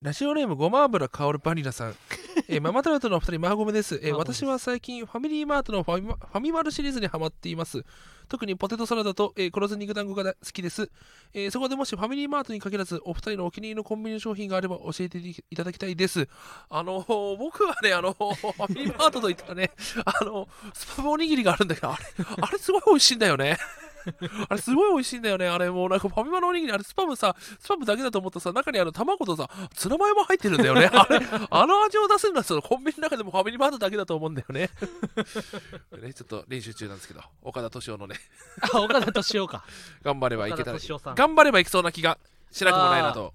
[0.00, 1.94] ラジオネームごま油香るバニラさん。
[2.48, 7.84] えーママタルトのお二人、マーゴメです、えー私は最近、ファミリーマートのファミマファミマルシリーズにハマっています。
[8.28, 10.88] 特にポテトサラダと、えー、黒酢肉団子が大好きです、
[11.34, 16.28] えーそこでもしファミリーマートに限らず、お二人のお気に入りのコンビニ商品があれば教えていただきたいです。
[16.70, 19.72] あのー僕はね、あのーファミリーマートといったらね、
[20.04, 22.04] あのスパムおにぎりがあるんだけど、あれ、
[22.40, 23.58] あれすごい美味しいんだよね。
[24.48, 25.48] あれすごい美味しいんだよね。
[25.48, 30.86] あれもうなんかファミマのおにぎり、あれスパムさ、スパムだけだと思ったらさ、中にあの卵とさ、ツナマヨも入ってるんだよね。
[30.92, 31.20] あれ、
[31.50, 34.70] あの味を出せるのはそのコンビニの中でもファミリーマートだけだと思うんだよね。
[36.00, 38.16] ねちょっと練習中なんですけど、岡田敏夫のね、
[38.72, 39.64] あ岡田敏夫か
[40.02, 42.18] 頑張ればいけたら頑張ればいきそうな気が
[42.50, 43.34] しなくもないなと。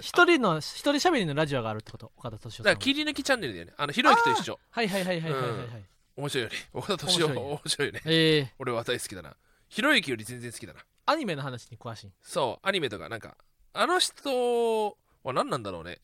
[0.00, 3.74] 一人の一人喋りのラジオがあるってこと岡田敏夫さんはだから切り抜きチャンネルだよね。
[3.76, 4.58] あの、ひろゆきと一緒。
[4.70, 5.84] はいはいはいはいはいはいはい
[6.16, 6.56] 面白いよね。
[6.72, 8.02] 岡田敏夫面白いね面白いよね。
[8.06, 9.36] ええ俺は大好きだな。
[9.74, 10.78] ひろゆきより全然好きだな。
[11.04, 12.12] アニメの話に詳しい。
[12.22, 13.36] そう、アニメとかなんか、
[13.72, 15.98] あの人は何なんだろうね。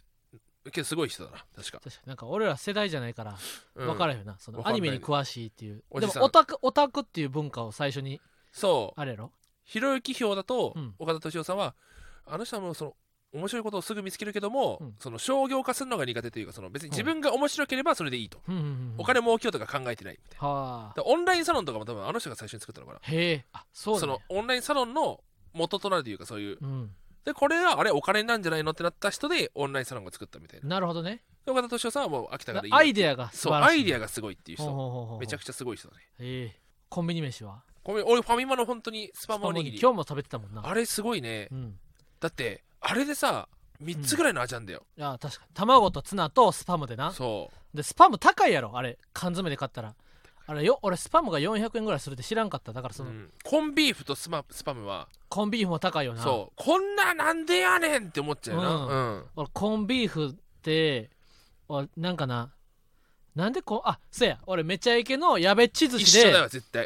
[0.72, 1.78] けどすごい人だな、確か。
[1.78, 2.08] 確かに。
[2.08, 3.38] なんか俺ら世代じゃないから
[3.76, 3.86] うん。
[3.86, 5.84] 分からんよな、そのアニメに詳しいっていう。
[5.88, 6.14] おじさん。
[6.14, 9.30] でもオタクオタクっていう文化を最初にそう、あれやろ？
[9.62, 10.94] ひろゆき票だと、うん。
[10.98, 11.76] 岡田敏夫さんは、
[12.26, 12.96] あの人はもうその、
[13.32, 14.94] 面白いことをすぐ見つけるけども、うん。
[14.98, 20.92] その商業化するのが苦手というかその別に自分が面白ければそれでいいと、うんうんうんお金儲けようとか考えてないみたいな。
[21.04, 22.98] オンラインサロンとかも多分あの人が最初に作ったのかな。
[23.02, 23.44] へえ。
[23.52, 25.20] あそうだ、ね、そのオンラインサロンの
[25.52, 26.90] 元となるというかそういううん。
[27.24, 30.68] でこれはあれお金なんじゃないのってなった人でオンラインサロンが作ったみたいな。
[30.68, 31.22] なるほどね。
[31.44, 35.18] で岡田敏夫さんはもう秋田からいいアイデアが素そうアイデアがすごいっていう人。
[35.20, 36.02] めちゃくちゃすごい人だね。
[36.18, 36.56] へえ
[36.88, 37.62] コンビニ飯は？
[37.84, 39.78] ごめん俺ファミマの本当にスパムおにぎり。
[39.80, 40.66] 今日も食べてたもんな。
[40.66, 41.48] あれすごいね。
[41.52, 41.78] うん。
[42.20, 43.48] だってあれでさ
[43.82, 45.54] 3つぐらいの味なんだよ、いや確かに。
[45.54, 47.12] 卵とツナとスパムでな。
[47.12, 47.76] そう。
[47.76, 48.98] でスパム高いやろあれ。
[49.12, 49.94] 缶詰で買ったら。
[50.46, 52.72] あれよ俺スパムが400円ぐらいするって知らんかった。
[52.72, 53.30] だからその、うん。
[53.44, 55.08] コンビーフとスマスパムは。
[55.28, 56.22] コンビーフも高いよな。
[56.22, 56.52] そう。
[56.56, 58.88] こんななんでやねんって思っちゃうよな、うん。
[58.88, 59.24] うん。
[59.36, 61.10] 俺コンビーフって
[61.68, 62.50] 俺なんかな
[63.40, 66.32] なんでこうあそうや俺めちゃイケのやべっち寿司で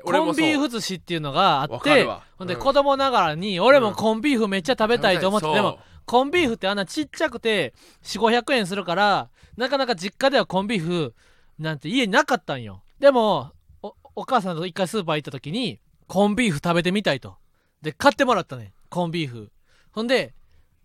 [0.05, 2.07] コンビーフ寿司っていうのがあわって
[2.39, 2.61] ほんでうん。
[2.61, 7.75] 子供ながらに俺もコンビーフめっちゃ食べたいと思って、でもコンビーフってあんなちっちゃくて
[8.05, 11.15] 4500円するからなかなか実家ではコンビーフ
[11.59, 12.83] なんて家になかったんよ。
[13.01, 13.53] でも
[13.83, 17.37] おお母さんと一回スーパー行った時にコンビーフ食べてみたいと。
[17.83, 19.51] で買ってもらったねコンビーフ。
[19.91, 20.35] ほんで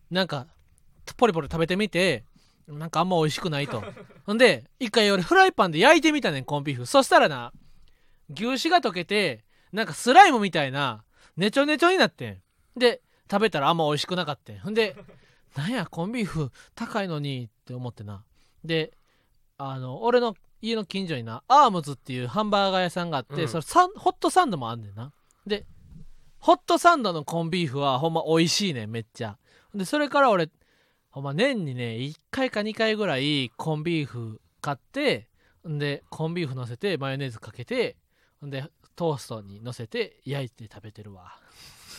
[0.09, 0.47] なんか
[1.17, 2.23] ポリポリ食べてみて
[2.69, 3.83] なんかあんま美味しくないと。
[4.25, 6.85] ほんで一回俺フライパンで焼いてみたねんコンビーフ。
[6.85, 7.51] そしたらな
[8.29, 11.03] 牛脂が溶けてなんかスライムみたいな
[11.35, 12.41] ねちょねちょになってん。
[12.77, 14.59] で食べたらあんま美味しくなかったん。
[14.59, 14.95] ほんで
[15.55, 18.23] なんやコンビーフ高いのにって思ってな。
[18.63, 18.93] で
[19.57, 23.47] あの俺の家の近所になアームズっていうハンバーガー屋さんがあって、うん。
[23.47, 25.11] それサンホットサンドもあんねんな。
[25.47, 25.65] で
[26.39, 29.37] ホットサンドのコンビーフはほんま美味しいねんめっちゃ。
[29.73, 30.49] でそれから俺
[31.11, 35.27] ほんま年にね1回か2回ぐらいコンビーフ買って
[35.67, 37.97] んでコンビーフ乗せてマヨネーズかけて
[38.39, 38.63] ほんで
[38.95, 41.33] トーストに乗せて焼いて食べてるわ。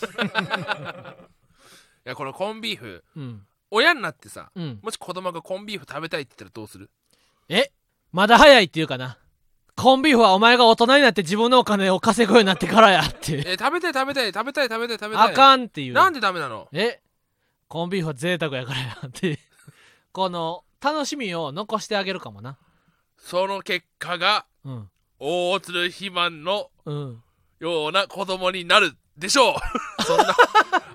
[2.06, 3.46] いやこのコンビーフうん。
[3.70, 4.80] 親になってさうん。
[4.82, 6.90] もし子供がコンビーフ食べたいって言ったらどうする？
[7.48, 7.70] え？
[8.12, 9.18] まだ早いっていうかな。
[9.76, 13.44] コンビーフはお前が大人になって自分のお金を稼ぐようになってからやって。
[13.46, 15.30] え食べたい食べたい食べたい食べたい食べたい。
[15.30, 15.92] あかんっていう。
[15.94, 16.68] なんでダメなの？
[16.72, 17.00] え？
[17.70, 19.38] コンビーフは贅沢やからやって。
[20.10, 22.58] この楽しみを残してあげるかもな。
[23.16, 24.90] その結果がうん。
[25.20, 27.22] 大鶴肥満のうん。
[27.60, 29.54] ような子供になるでしょう。
[30.02, 30.34] そんな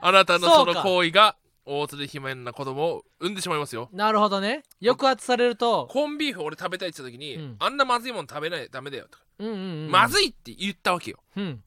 [0.01, 3.87] あなたのその行為が大鶴肥満な子供を産んでしまいますよ。
[3.93, 4.63] なるほどね。
[4.83, 7.55] 抑圧されるとコンビーフ俺食べたいって言った時に、うん。
[7.57, 9.91] あんなまずいもの食べないダメだよとか、うんうんうん。
[9.91, 11.23] まずいって言ったわけよ。
[11.37, 11.63] うん。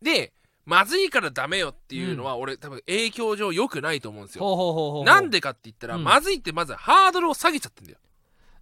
[0.00, 0.32] で
[0.64, 5.02] まずいからダメよっていうのは、俺多分影響上良くないと思うんですよ。
[5.04, 6.04] なんでかって言ったら、うん。
[6.04, 7.98] まずいってまずハードルを下げちゃってんだよ。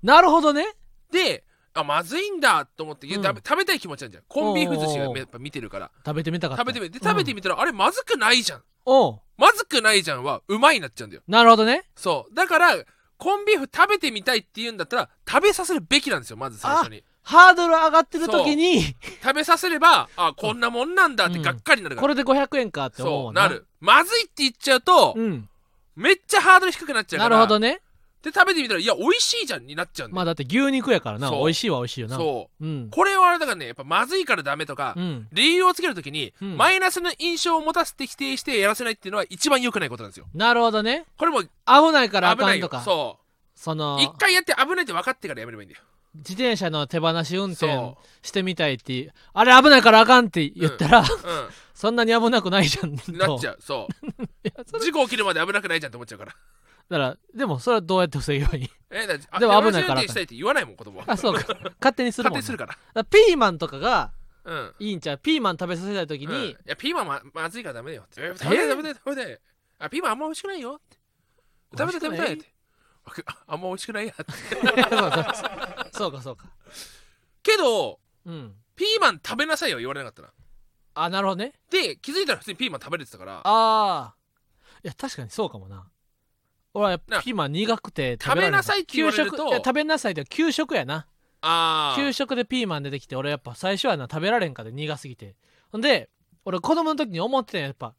[0.03, 0.67] なるほどね。
[1.13, 3.25] であまずいんだと思って、いやうん。
[3.25, 4.23] 食べ食べたい気持ちなんじゃん。
[4.29, 5.19] コンビーフ寿司がおうおうおう。
[5.19, 5.91] やっぱ見てるから。
[6.05, 6.63] 食べてみたかった。
[6.63, 8.63] 食べてみてで食べてみたら、あれまずくないじゃん。
[8.87, 9.21] おう。
[9.37, 11.23] まずくないじゃんはうまいになっちゃうんだよ。
[11.29, 11.85] なるほどね。
[11.97, 12.35] そう。
[12.35, 12.77] だから
[13.21, 18.83] コンビーフ食べてみたいって言うんだったら食べさせるべきなんですよまず最初にハードル上がってる時に
[19.23, 23.67] 食べさせればあこんなもんなんだってがっかりになるから、これで500円かって思うそうんなる。
[23.81, 25.49] まずいって言っちゃうと、うん。
[25.97, 27.81] めっちゃハードル低くなっちゃうかならるほどね。
[28.23, 31.31] で食べてみたらいや美味しいじゃんになっちゃうんまあだって牛肉やからな。
[31.31, 32.17] 美味しいは美味しいよな。
[32.17, 32.65] そう。
[32.65, 32.89] うん。
[32.91, 35.29] これはあれだからねやっぱまずいからダメとか、うん。
[35.33, 36.57] 理由をつけるときに、うん。
[36.57, 40.27] マイナスの印象を持たせて否定してやらせないっていうのは一番良くないことなんですよ。
[40.35, 41.07] なるほどね。
[41.17, 41.49] これもう危
[41.93, 42.79] ないからあ危ないよか。
[42.79, 43.19] んとかそ
[43.55, 43.75] そう。
[43.75, 45.83] の一回やって危ないって分かってからやめればいいんだよ
[46.15, 51.05] 自転車の手放し運転そしてみたいってあれ危ないからあかんって言ったら、う
[51.73, 53.59] そんなに危なくないじゃんうんなっちゃう。
[53.61, 53.93] そう。
[54.81, 56.33] 事故起きるまで危なくないじゃんって思っちゃうから。
[56.33, 58.71] だからでもそれはどうやって防げばいい？
[58.91, 60.03] えでも危ないから。
[60.03, 60.99] したいって言わないもん子供。
[60.99, 61.47] はあそうか。
[61.81, 62.71] 勝手にするもんな勝手にするから。
[62.71, 64.11] だからピーマンとかが
[64.45, 64.75] うん。
[64.81, 65.19] いいんちゃう？
[65.19, 66.35] ピーマン食べさせたい時うん。
[66.35, 68.21] いに、やピーマンままずいからダメだよって。
[68.21, 69.41] え食べて食べて食べて
[69.79, 70.99] あピーマンあんま美味しくないよって。
[71.79, 72.47] 食べて食べてって。
[73.27, 74.25] ああんま美味しくないやって
[76.01, 76.47] そうかそうか。
[77.43, 78.55] けどうん。
[78.75, 80.33] ピーマン食べなさいよ言われなかったら。
[80.95, 81.53] あなるほどね。
[81.71, 83.35] で気づいたら普通にピーマン食べれてたから。
[83.35, 84.15] ああ
[84.83, 85.87] いや確かにそうかもな。
[86.73, 89.37] 俺はやっぱなピーマン苦くて食べなさいって言われると。
[89.37, 91.07] 給食いや食べなさいって給食やな。
[91.43, 95.37] あ給食でピーマン出てきて俺やっぱ最初はな食べられんかで苦すぎて。
[95.71, 96.09] ほんで
[96.45, 97.95] 俺子供の時に思ってたんややっぱ。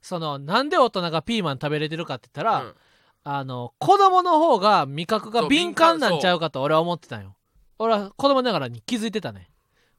[0.00, 2.74] そのなんで大人がピーマン食べれてるかって言ったら、うん。
[3.24, 5.48] あの子供の方が味覚がそう。
[5.48, 7.36] 敏感なんちゃうかと俺は思ってたんよ
[7.82, 9.50] 俺は子供ながらに気づいてたね。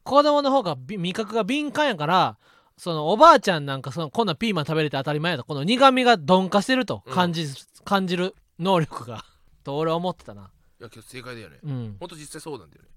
[0.04, 2.38] 子供の方がび味覚が敏感やから
[2.78, 7.46] そのおばあちゃんなんかそのこんなピーマン食べれて当たり前やとこの苦味が鈍化してると感じ,、
[7.84, 9.26] 感じる能力が
[9.66, 10.50] と俺は思ってたな。
[10.80, 11.60] いやけど正解だよね。
[11.62, 11.98] うん。
[12.00, 12.90] ほんと実際そうなんだよね。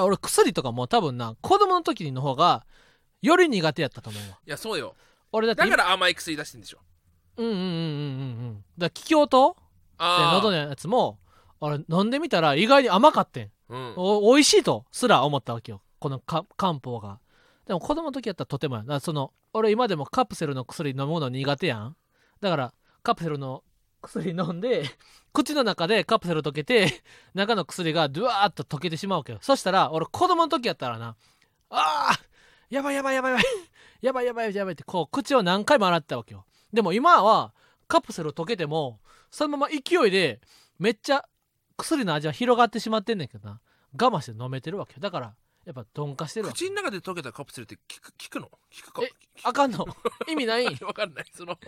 [0.00, 2.64] 俺薬とかも多分な子供の時の方が
[3.22, 4.38] より苦手やったと思うわ。
[4.46, 4.94] いやそうよ。
[5.32, 6.78] 俺だってだから甘い薬出してんでしょ。
[7.38, 7.72] うんうんうんうんうんう
[8.50, 8.54] ん。
[8.54, 9.60] だから気境とで
[9.98, 11.18] あ喉のやつも
[11.60, 13.94] 俺飲んでみたら意外に甘かってんうん。
[13.96, 15.82] お美味しいとすら思ったわけよ。
[15.98, 16.44] この漢
[16.74, 17.20] 方が。
[17.66, 18.82] でも子供の時やったらとてもや。
[18.82, 21.96] だからその俺今でもカプセルの薬飲むの苦手やん。
[22.40, 23.62] だからカプセルの
[24.00, 24.84] 薬飲んで
[25.32, 27.02] 口の中でカプセル溶けて
[27.34, 29.38] 中の薬がドゥワーッと溶けてしまうわけよ。
[29.42, 31.16] そしたら俺子供の時やったらな
[31.70, 33.44] あーやばいやばいやばいやばい。
[34.00, 36.46] やばいやばいやばいってこう口を何回も洗ってたわけよ。
[36.72, 37.52] でも今は
[37.88, 39.00] カプセル溶けても
[39.30, 40.40] そのまま勢いで
[40.78, 41.24] めっちゃ
[41.78, 43.60] 薬の味は広がってしまってんねんけどな。
[43.98, 45.00] 我慢して飲めてるわけよ。
[45.00, 45.34] だから
[45.64, 46.58] やっぱ鈍化してるわけ。
[46.58, 48.46] 口の中で溶けたカプセルって効く効くの？
[48.48, 49.02] 効くか？
[49.02, 49.10] え
[49.44, 49.86] あかんの？
[50.28, 50.66] 意味ない？
[50.82, 51.26] わかんない。
[51.34, 51.58] その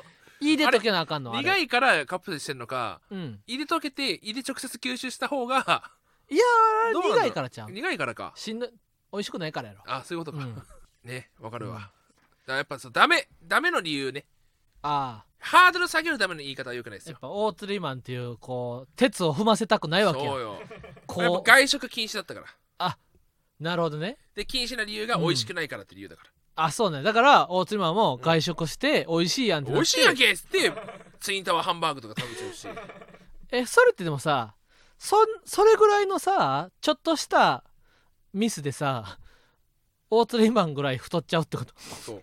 [0.41, 1.33] 胃で溶けなあかんの？
[1.35, 3.41] あれ苦いからカプセルしてんのかうん。
[3.47, 5.91] 胃で溶けて胃で直接吸収した方が
[6.31, 6.43] いや
[6.95, 7.71] 苦いからちゃう。
[7.71, 8.33] 苦いからか。
[8.37, 8.71] しんどい
[9.13, 9.83] 美味しくないからやろ。
[9.87, 10.63] あそういうことか、うん。
[11.05, 11.83] ねわかるわ、うん。
[12.47, 14.25] だやっぱそうダメダメの理由ね。
[14.83, 20.31] あハードル下げるための言い方はよくないですやっぱ大釣りマンっていうこう鉄を踏ませたくないわけや。
[20.31, 20.55] そうよ。
[20.55, 20.69] やっぱ
[21.07, 22.47] こう外食禁止だったから。
[23.59, 24.17] なるほどね。
[24.35, 26.31] で禁止な理由が美味しくないからって理由だから、
[26.65, 27.03] あそうね。
[27.03, 29.81] だから大釣りマンも外食して美味しいやんってなって。
[29.81, 30.73] 美味しいやんけっつって
[31.21, 32.69] ツインタワーハンバーグとか食べちゃうし。
[33.51, 34.55] えそれってでもさ
[34.99, 37.65] そんそれぐらいのさちょっとした
[38.33, 39.19] ミスでさ
[40.09, 41.75] 大釣りマンぐらい太っちゃうってこと？
[42.03, 42.23] そう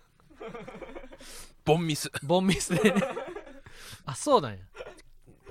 [1.68, 2.10] ボンミス。
[2.22, 2.94] ボンミスで。
[4.06, 4.58] あそうなんや。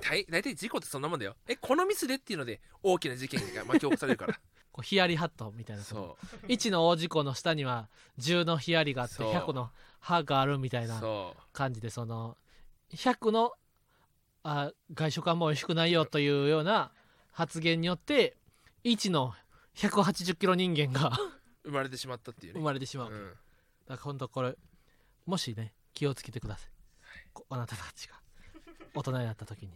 [0.00, 1.36] 大大体事故ってそんなもんだよ。
[1.46, 4.34] えこのミスでっていうので大きな事件が巻き起こされるから。
[4.72, 5.84] こうヒヤリハットみたいな。
[5.84, 6.46] そう。
[6.46, 7.88] 1の大事故の下には
[8.18, 9.32] 10のヒヤリがあってそう。
[9.32, 9.70] 100の
[10.00, 11.42] 歯があるみたいなそう。
[11.52, 12.36] 感じでその
[12.90, 13.52] 100の
[14.42, 16.90] あ外食はもう美味しくないよというような
[17.30, 18.36] 発言によって
[18.82, 19.34] 1の
[19.76, 21.12] 180キロ人間が
[21.62, 23.36] 生まれてしまったっていう生ね、まれてしまう、うん、だか
[23.90, 24.56] ら本当これ
[25.26, 26.70] もしね気をつけてください、
[27.32, 28.14] こあなたたちが。
[28.94, 29.72] 大人になった時に。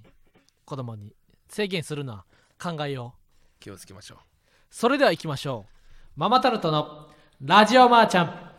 [0.65, 1.13] 子供に
[1.49, 2.25] 制限するのは
[2.63, 3.59] 考えよう。
[3.59, 4.19] 気をつけましょう。
[4.71, 5.73] それでは行きましょう。
[6.15, 7.11] ママタルトの
[7.41, 8.53] ラジオマーちゃん。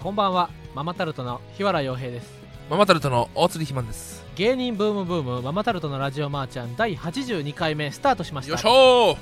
[0.00, 0.50] こんばんは。
[0.74, 2.40] ママタルトの檜原洋平です。
[2.68, 9.12] ママタルトの大鶴肥満です芸人ブームブームママタルトのラジオまーちゃん第82回目スタートしましよったしょ。
[9.12, 9.16] ー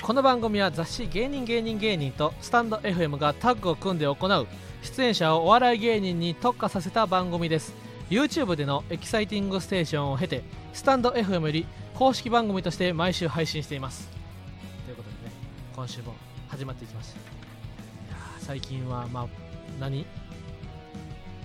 [0.00, 4.46] この番組は雑誌芸人芸人芸人とスタンド FM がタッグを組んで行う
[4.80, 7.74] 出演者をお笑い芸人に特化させた番組です。
[8.08, 14.08] YouTube でのエキサイティングステーションを経てスタンド FM より公式番組として毎週配信しています。
[14.86, 15.32] ということでね
[15.76, 16.14] 今週も
[16.48, 17.18] 始まっていきました
[18.38, 19.26] 最近はまあ
[19.78, 20.06] 何？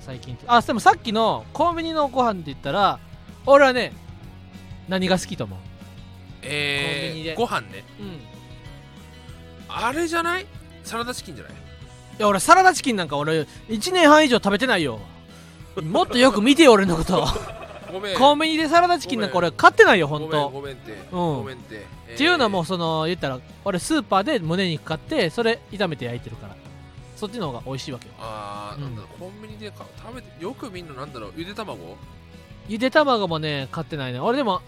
[0.09, 2.97] 最近あでもさっきのコンビニのご飯って言ったら
[3.45, 3.93] 俺はね
[4.87, 5.59] 何が好きと思う？
[6.41, 7.33] えコンビニで。
[7.35, 7.83] ー、ご飯ね。
[7.99, 8.07] うん。
[8.07, 8.19] い
[9.67, 10.47] あれじゃない？
[10.83, 11.53] サラダチキンじゃない？
[12.17, 14.99] や俺サラダチキンなんか俺1年半以上食べてないよ。
[15.79, 17.27] もっとよく見てよ俺のこと。
[17.93, 18.17] ごめん。
[18.17, 20.97] コンビニでサラダチキンなんか俺買ってないよごめん本当ごめんって、うん。
[21.11, 22.15] ごめんって、えー。
[22.15, 26.55] っていうのはもうその言ったら俺スーパーで胸肉買ってそれ炒めて焼いてるから
[27.19, 28.13] そっちの方が美味しいわけよ。
[28.17, 28.83] あー、うん。
[28.83, 31.97] なんだろうコンビニでか食べてよくみんななんだろうゆで卵？
[32.69, 34.19] ゆで卵もね買ってないね。
[34.19, 34.61] 俺でも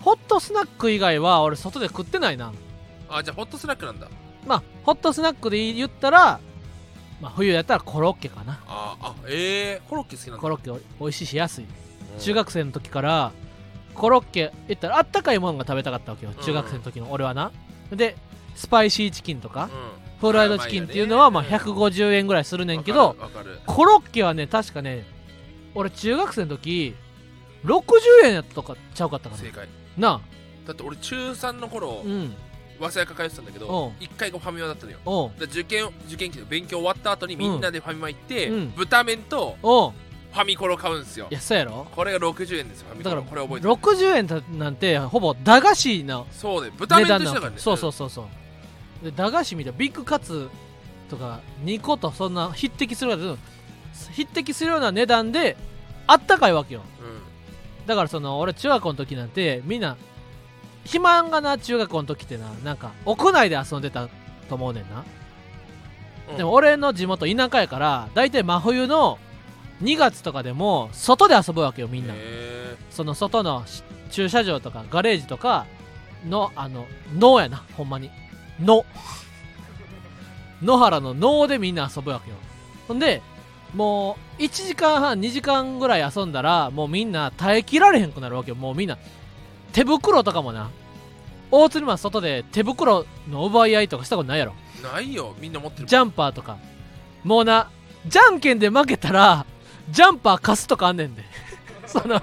[0.00, 2.52] ホットスナック以外は俺外で食ってないな。
[3.08, 4.08] あじゃあホットスナックなんだ。
[4.46, 6.40] まあホットスナックで言ったら、
[7.20, 8.60] まあ、冬やったらコロッケかな。
[8.66, 10.40] あーあえー、コロッケ好きなんだ。
[10.40, 11.64] コロッケ美味しいし安い。
[11.64, 12.20] うん。
[12.20, 13.32] 中学生の時から
[13.94, 16.32] コロッケ言ったらあったかいものが食べたかったわけよ。
[16.34, 17.52] 中学生の時の俺はな。
[17.92, 18.16] で
[18.56, 19.64] スパイシーチキンとか。
[19.64, 23.16] うんフライドチキンっていうのはまあ150円ぐらいするねんけど
[23.66, 25.04] コロッケはね確かね
[25.74, 26.94] 俺中学生の時
[27.64, 27.82] 60
[28.24, 29.42] 円やったとかちゃうかったかな。
[29.42, 29.68] 正解。
[29.96, 30.20] な
[30.66, 32.34] だって俺中3の頃あうん。
[32.80, 33.66] 早稲田通ってたんだけうん。
[33.66, 35.32] ど一回がファミマだったのよ。
[35.40, 38.70] 受験受験期で勉強終わった後にみんなでファミマ行って、うん。
[38.70, 39.56] 豚麺と
[40.32, 41.26] ファミコロ買うんですよ。
[41.30, 41.86] いやそうやろ。
[41.92, 43.74] これが60円ですよファミコだからロこれ覚えてる。
[43.74, 46.72] 60円たなんてほぼ駄菓子のそうね。
[46.76, 47.58] 豚値麺と段なわけ一緒だからね。
[47.58, 48.24] そうそうそうそう
[49.02, 50.48] で駄菓子みたいなビッグカツ
[51.08, 53.36] とか2個とそんな匹敵するような
[54.12, 55.56] 匹敵するような値段で
[56.06, 56.82] あったかいわけよ。
[57.00, 59.96] うん、だからその俺中学校の時なんてみんな
[60.84, 64.08] 肥満がな中学校の時ってななんか屋内で遊んでた
[64.48, 65.04] と思うねんな、
[66.30, 66.36] うん。
[66.36, 69.18] でも俺の地元田舎やから大体真冬の
[69.82, 72.14] 2月とかでも外で遊ぶわけよみんな。
[72.16, 75.66] へその外のし駐車場とかガレージとか
[76.28, 78.10] のあの野やなほんまに
[78.60, 78.84] 野
[80.62, 82.36] 野原の野でみんな遊ぶわけよ。
[82.88, 83.22] ほんで
[83.74, 88.56] もう1時間半2時間ぐらい遊んだらもうみんな耐えきられへんくなるわけよ。
[88.56, 88.98] もうみんな
[89.72, 90.70] 手袋とかもな。
[91.52, 94.54] 大釣りマン外で手袋の奪い合いとかしたことないやろ。
[94.80, 95.34] ーないよ。
[95.40, 96.58] みんな持ってるジャンパーとか。
[97.24, 97.70] もうな
[98.06, 99.44] じゃんけんで負けたら
[99.90, 101.24] ジャンパー貸すとかあんねんで。
[101.86, 102.20] その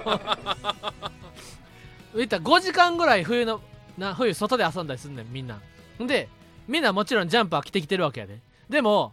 [2.16, 3.60] 言ったら5時間ぐらい冬の
[3.98, 5.56] な冬外で遊んだりすんねんみんな。
[5.56, 5.60] ん
[6.06, 6.28] で
[6.66, 9.12] みんなもちろんジャンパー着てきてるわけやででも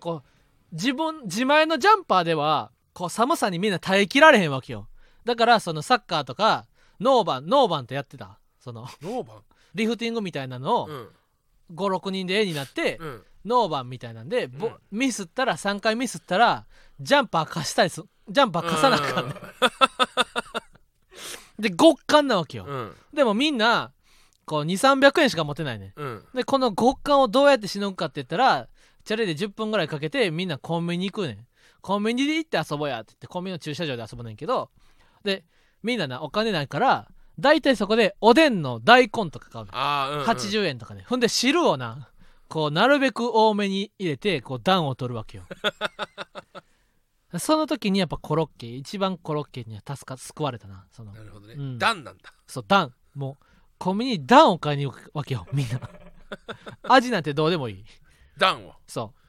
[0.00, 0.28] こう
[0.72, 4.86] 自分自前のジャンパーではこう寒さにみんな耐えきられへんわけよ。
[5.24, 6.66] だからそのサッカーとか
[7.00, 8.38] ノーバンノーバンってやってた。
[8.60, 9.36] そのノーバン？
[9.74, 11.08] リフティングみたいなのをうん。
[11.74, 13.22] 56人で絵になって、うん。
[13.46, 14.74] ノーバンみたいなんで、ぼうん。
[14.92, 16.66] ミスったら3回ミスったら
[17.00, 18.02] ジャンパー貸したりす。
[18.28, 19.34] ジャンパー貸さなあかんねん。
[21.58, 22.92] で極寒なわけよ、うん。
[23.14, 23.92] でもみんな
[24.44, 25.92] こう2300円しか持てないね。
[25.96, 26.14] うん。
[26.16, 28.68] んでこの極寒をどうやってしのぐかって言ったら
[29.04, 31.46] チャリで10分ぐらいかけてみんなコンビニ行くねん。
[31.80, 34.70] コンビニで行って遊ぼうやって言ってコンビニの駐車場で遊ぶねんけど
[35.22, 35.44] で
[35.82, 37.08] みんななお金ないから
[37.38, 39.74] 大体そこでおでんの大根とか買うねん。
[39.74, 42.08] ああうん、うん、80円とかね、ほんで汁をな
[42.48, 45.44] こうなるべく多めに入れてこう暖を取るわけよ。
[47.38, 51.12] その時にやっぱコロッケ一番コロッケには助か救われたなその。
[51.12, 51.78] なるほどね、うん。
[51.78, 52.14] なんだ。
[52.46, 52.94] そう暖。
[53.14, 53.44] もう
[53.78, 55.80] コンビニに暖を買いに行くわけよ みんな。
[56.84, 57.84] 味なんてどうでもいい。
[58.38, 58.74] ダンを？
[58.86, 59.20] そう。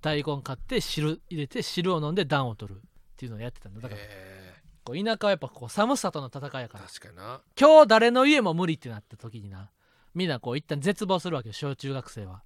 [0.00, 2.82] 大根買って汁入れて汁を飲んで暖を取るっ
[3.16, 6.84] ていうのをやってたんだだからへこう田舎はやっぱこう寒さとの戦いやから。
[6.84, 7.40] ー確かにな。
[7.58, 9.70] 今日誰の家も無理ってなった時にな
[10.14, 12.42] みんなこう一旦絶望するわけよ小中学生は。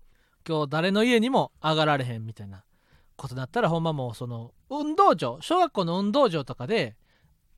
[0.47, 2.65] 今日誰の家にも上がられへんみたいな
[3.17, 6.97] ことになったらほんまもうその運動場小学校の運動場とかで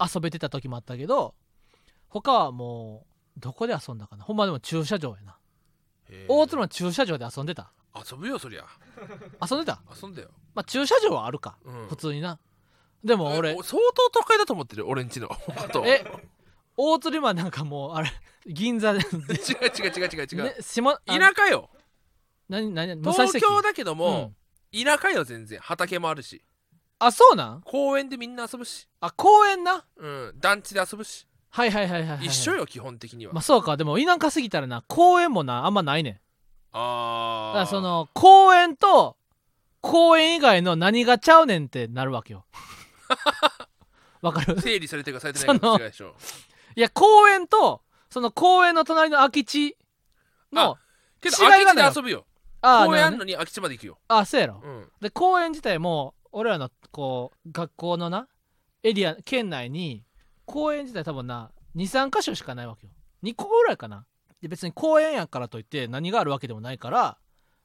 [0.01, 1.35] 遊べてた時もあったけど
[2.09, 3.08] 他はもう
[3.39, 4.25] どこで遊んだかな？
[4.25, 5.37] ほんまでも駐車場やな。
[6.29, 7.73] 大津の駐車場で遊んでた？
[7.95, 8.65] 遊ぶよそりゃ。
[9.49, 9.81] 遊んでた？
[10.01, 12.39] 遊んだよ、まあ駐車場はあるかうん、普通にな。
[13.05, 15.29] でも俺え相当都会だと思ってる俺んちの。
[15.87, 16.05] え
[16.77, 18.11] 大釣りマンなんかもうあれ
[18.47, 19.01] 銀座で。
[19.01, 20.27] 違う違う違う違う。
[20.27, 21.71] 違う、ね下あ田舎よ。
[22.49, 24.37] 何何東京だけどうもん、
[24.85, 25.61] 田舎よ全然。
[25.61, 26.43] 畑もあるし。
[26.99, 27.61] あそうなん？
[27.63, 28.89] 公園でみんな遊ぶし。
[29.01, 29.85] あ公園な？
[29.97, 30.33] うん。
[30.37, 36.15] 団地で遊ぶしはいはいはいはい、はい、一緒よ基本的には、まあそうかでも田舎すぎたらな公園もなあんまないねん。
[36.15, 36.21] だ
[36.73, 39.17] ああからその公園と
[39.81, 42.45] 公園以外の何がちゃうねんってなるわけよ。
[44.21, 44.61] わかる？
[44.61, 46.15] 整理されてるかされてないかの違いでしょ。
[46.77, 49.77] いや公園とその公園の隣の空き地
[50.53, 50.77] の
[51.21, 52.27] けど違いが空きない地で遊ぶよ。
[52.61, 53.99] あ公園あんのに空き地まで行くよ。
[54.09, 54.61] あそうやろ。
[54.63, 58.29] うんで公園自体も俺らのこう学校のな
[58.83, 60.05] エリア県内に
[60.49, 62.93] 公園自体多分な23箇所しかないわけよ。
[63.23, 64.07] 2個ぐらいかな。
[64.41, 67.19] で別に公園やからといって何があるわけでもないから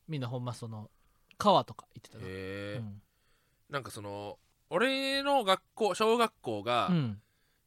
[0.07, 0.89] みんなほんまその
[1.37, 2.79] 川とか行ってたなへえ。
[2.79, 3.01] うん。
[3.69, 4.37] なんかその
[4.69, 7.19] 俺の学校小学校がうん。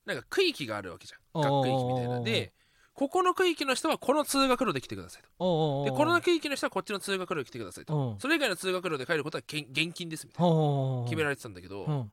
[0.04, 1.42] なんか区域があるわけじゃん。
[1.42, 2.20] 学区域みたいな。
[2.20, 2.52] で
[2.92, 5.85] ここの区域の人はこの通学路で来てくださいと。
[5.85, 8.12] でこの区域の人はこっちの通学路で来てくださいと。
[8.12, 8.18] うん。
[8.20, 11.04] それ以外の通学路で帰ることは現金ですみたいな。
[11.04, 11.85] 決められてたんだけど。
[11.85, 12.12] うん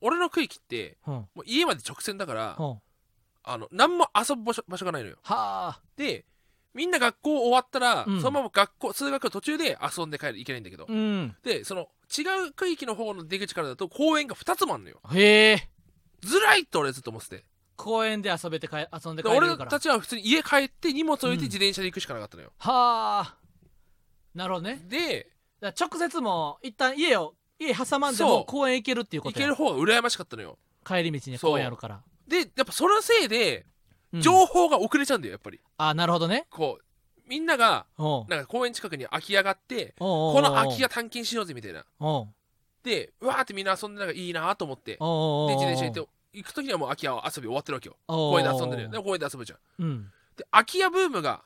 [0.00, 1.14] 俺の区域ってうん。
[1.14, 2.78] もう家まで直線だからうん。
[3.42, 5.16] あの何も遊ぶ場所場所がないのよ。
[5.22, 5.80] はあ。
[5.96, 6.26] で
[6.72, 8.20] みんな学校終わったら、うん。
[8.20, 11.36] そのまま学校通学の途中で遊んで帰るいけないんだけど、うん。
[11.42, 15.00] でその違う区域の方の出口からだと公園が2つもあるのよ。
[15.12, 15.68] へえ。
[16.22, 17.44] ずらいって俺ずっと思ってて。
[17.76, 19.70] 公園で遊べてかえ遊んで帰れるから。
[19.70, 21.42] たちは普通に家帰って荷物置いてうん。
[21.44, 23.36] 自転車で行くしかなかったのよ、はあ。
[24.34, 24.80] なるほどね。
[24.86, 25.30] で
[25.60, 28.38] だから直接も一旦家を家挟まんでそう。
[28.40, 29.46] も公園行けるっていうこ行とや。
[29.46, 30.58] ける方が羨ましかったのよ。
[30.84, 32.00] 帰り道に公園あるから。
[32.26, 33.66] でやっぱそのせいで
[34.12, 34.20] うん。
[34.20, 35.60] 情報が遅れちゃうんだよやっぱり。
[35.78, 36.46] あなるほどね。
[36.50, 36.84] こう
[37.28, 38.26] みんながおう。
[38.28, 41.84] なんか公園近くに空き家があっておうおうこの空き家探検しようぜみたいな。
[42.00, 42.28] おう。
[42.82, 45.48] でうわーってみんな遊んでなんかいいなと思っておうおうおう。
[45.50, 47.96] で自転車行って行く時にはもう空き家遊び終わってるわけよ。
[48.08, 48.88] おう公園で遊んでるよ。
[48.88, 49.58] でも公園で遊ぶじゃん。
[49.82, 50.10] うん。
[50.36, 51.42] で空き家ブームが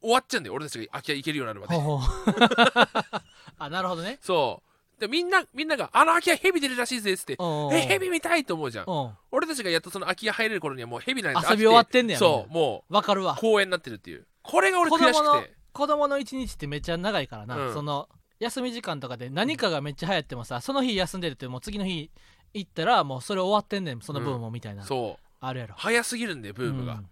[0.00, 0.54] 終わっちゃうんだよ。
[0.54, 1.74] 俺たちが空き家行けるようになるまで。
[1.74, 2.32] ほうほう。
[3.58, 4.18] あなるほどね。
[4.22, 4.67] そう
[4.98, 9.16] でみんなみんなが「あの空き家ヘビ出るらしいぜ」っつって「おうおうえヘビ見たい!」と思うじゃん。
[9.30, 13.34] 俺たちがやっとその空き家入れる頃にはもうヘビなんて遊び終わってんねやそうもわかるわ。
[13.38, 14.26] う公園になってるっていう。
[14.42, 15.58] これが俺子悔しくて。
[15.72, 17.74] 子供の一日ってめっちゃ長いからな、うん。
[17.74, 18.08] その
[18.40, 22.10] 休み時間とかで何かがめっちゃ流行ってもさその日休んでるってもう次の日
[22.54, 25.24] 行ったらもうそれ終わってんねんそのブームもみたいな、そう。
[25.40, 25.74] あるやろ。
[25.76, 26.94] 早すぎるんだよブームが。
[26.94, 27.08] うん、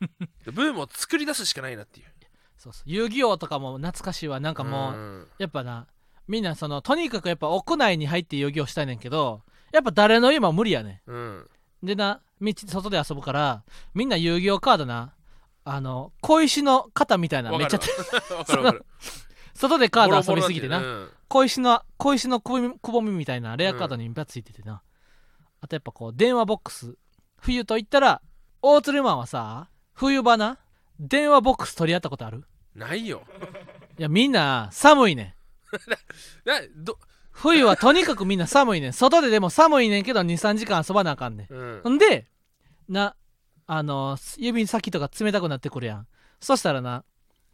[0.44, 2.06] でブームを作り出すしかないなっていう。
[2.56, 2.82] そうそう。
[2.86, 4.40] 遊戯王とかも懐かしいわ。
[4.40, 5.28] なんかもう、ん。
[5.38, 5.86] やっぱな
[6.28, 9.42] みんなそのとにかくやっぱ屋内に入って遊戯王したいねんけど
[9.72, 11.38] やっぱ誰の家も無理やねうん。
[11.38, 15.14] んでな道外で遊ぶからみんな遊戯王カードな
[15.64, 17.80] あの小石の型みたいなめっちゃ
[19.54, 21.08] 外でカード遊びすぎてな。
[21.28, 22.52] 小石の小石のく
[22.92, 24.82] ぼみみみたいなレアカードにいっぱいついててな、
[25.60, 26.94] あとやっぱこう電話ボックス。
[27.40, 28.22] 冬と言ったら
[28.62, 30.58] 大鶴マンはさ冬場な
[30.98, 32.44] 電話ボックス取り合ったことある？
[32.74, 33.22] うんないよ。
[33.98, 35.34] いやみんな寒いねん
[36.44, 36.98] など
[37.30, 38.92] 冬はとにかくみんな寒いねん。
[38.92, 41.52] 外ででも寒いねんけど23時間遊ばなあかんねん。
[41.52, 41.80] うん。
[41.82, 42.26] ほんで
[42.88, 43.14] な
[43.66, 46.06] あの指先とか冷たくなってくるやん。
[46.40, 47.04] そしたらな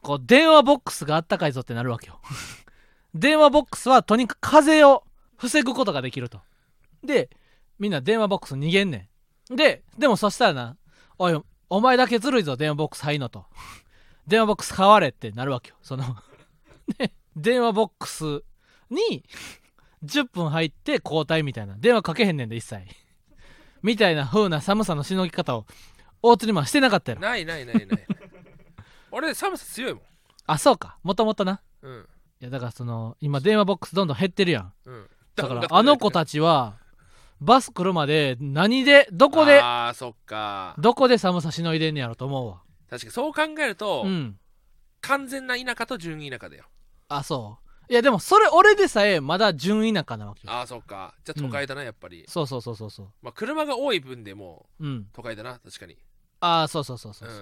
[0.00, 2.20] こう電話ボックスがあったかいぞってなるわけよ。
[3.14, 5.04] 電話ボックスはとにかく風を
[5.36, 6.40] 防ぐことができると。
[7.02, 7.30] で
[7.78, 9.10] みんな電話ボックス逃げんね
[9.50, 9.56] ん。
[9.56, 10.76] ででもそしたらな
[11.18, 13.44] おいお前だけずるいぞ電話ボックス入んのと。
[14.26, 15.76] 電話ボックス買われってなるわけよ。
[15.82, 16.16] その
[16.96, 18.42] で電話ボックス
[18.90, 19.24] に
[20.04, 21.76] 10分入って交代みたいな。
[21.78, 22.82] 電話かけへんねんで一切。
[23.82, 25.66] みたいな風な寒さのしのぎ方を
[26.22, 28.06] 大釣りマンしてなかったやろないないないない。
[29.10, 30.02] 俺寒さ強いもん。
[30.46, 30.98] あそうか。
[31.02, 31.60] もともとな。
[31.82, 32.08] うん。
[32.40, 34.72] いやだからその今電話ボックスどんどん減ってるやん。
[34.86, 35.06] うん。
[35.36, 36.78] だからあの子たちは
[37.40, 40.74] バス来るまで何でどこでああそっか。
[40.78, 42.62] どこで寒さしのいでんねやろと思うわ。
[42.88, 44.38] 確かにそう考えると、うん。
[45.00, 46.64] 完全な田舎と準田舎だよ
[47.08, 47.92] あそう。
[47.92, 50.52] いやでもそれ俺でさえまだ準田舎なわけよ。
[50.52, 51.14] ああそっか。
[51.24, 52.24] じゃあ都会だな、やっぱり。
[52.28, 53.08] そうそうそうそうそう。
[53.22, 55.06] まあ車が多い分でもうん。
[55.12, 55.96] 都会だな確かに。
[56.40, 57.32] ああそうそうそうそうう、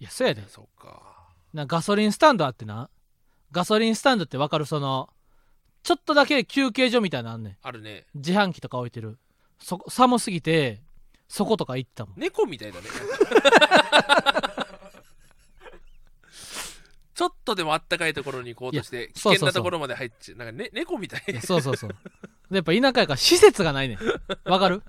[0.00, 0.04] いん。
[0.04, 0.48] やそうやで。
[0.48, 1.02] そっか。
[1.52, 2.88] なガソリンスタンドあってな。
[3.52, 5.10] ガソリンスタンドってわかるその
[5.82, 7.56] ちょっとだけ休憩所みたいなのあんねん。
[7.62, 8.06] あるね。
[8.14, 9.18] 自販機とか置いてる。
[9.58, 10.80] そ寒すぎて
[11.28, 12.14] そことか行ったもん。
[12.18, 12.86] 猫みたいだね
[17.20, 19.46] ちょっとでもあったかいところに行こうとして危そうそうそう。
[19.46, 20.38] 険なところまで入っちゃう。
[20.38, 21.24] なんか、ね、猫みたい。
[21.28, 21.90] いやそうそうそう。
[21.90, 21.96] で
[22.56, 23.98] やっぱ田舎やから施設がないねん。
[24.50, 24.82] わかる？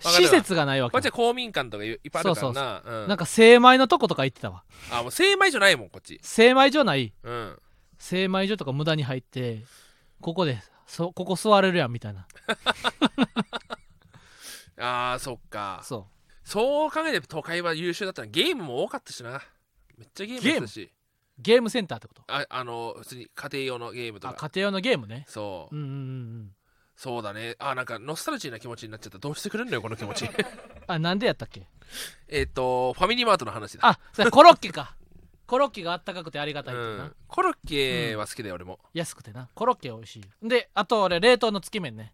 [0.00, 0.94] 施設がないわけ。
[0.94, 2.82] こっちは公民館とかいっぱいあるからな。
[2.84, 3.08] うん。
[3.08, 4.64] なんか精米のとことか行ってたわ。
[4.90, 6.18] あもう精米じゃないもんこっち。
[6.24, 7.12] 精米所ない。
[7.22, 7.56] うん。
[8.00, 9.62] 精米所とか無駄に入って
[10.20, 12.26] ここでそここ座れるやんみたいな。
[15.12, 15.82] あーそっか。
[15.84, 16.08] そ
[16.42, 19.40] そう考えて都会は優秀だったなゲームも多かったしな
[19.96, 20.82] めっちゃゲームやってたし。
[20.82, 20.88] う
[21.38, 22.22] ゲームセンターってこと？
[22.28, 24.48] ああの普通に家庭用のゲームとあか。
[24.48, 25.24] 家庭用のゲームね。
[25.28, 25.98] そう、うんうんうんう
[26.44, 26.50] ん。
[26.96, 27.56] そうだね。
[27.58, 29.18] あなんかノスタルジーな気持ちになっちゃった。
[29.18, 30.28] どうしてくれんのよこの気持ち。
[30.86, 31.66] あなんでやったっけ？
[32.28, 33.86] えっとファミリーマートの話だ。
[33.86, 34.96] あそれコロッケか。
[35.46, 38.80] コロッケがあったかくてありがたいな、うん、コロッケは好きだよ、俺も。
[38.92, 39.48] 安くてな。
[39.54, 42.12] コロッケ美味しいであと俺冷凍のつき麺ね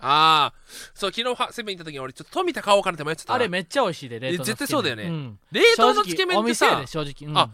[0.00, 0.54] ああ
[0.94, 3.34] そう昨日セブン行った時に俺ちょっと富田買おうかなって迷ってたな。
[3.36, 5.08] あれめっちゃ美味しいで冷凍の絶対そうだよね。
[5.08, 5.38] ん。
[5.52, 6.66] 冷凍のつけ麺ってさ。
[6.66, 7.50] 正直正直、うん、あ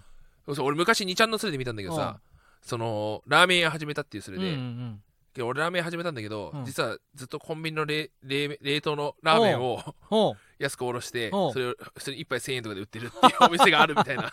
[0.55, 2.21] そう俺昔2ちゃんの連れで見たんだけどさ
[2.63, 5.03] そのラーメン屋始めたっていうそれうんで、うんうん。
[5.35, 6.65] で俺ラーメン始めたんだけど、うん。
[6.65, 9.83] 実はずっとコンビニの冷冷冷凍のラーメンを
[10.59, 14.33] 安くおろしてそれを普通に1杯1000円とかで売ってるっていうお店があるみたいな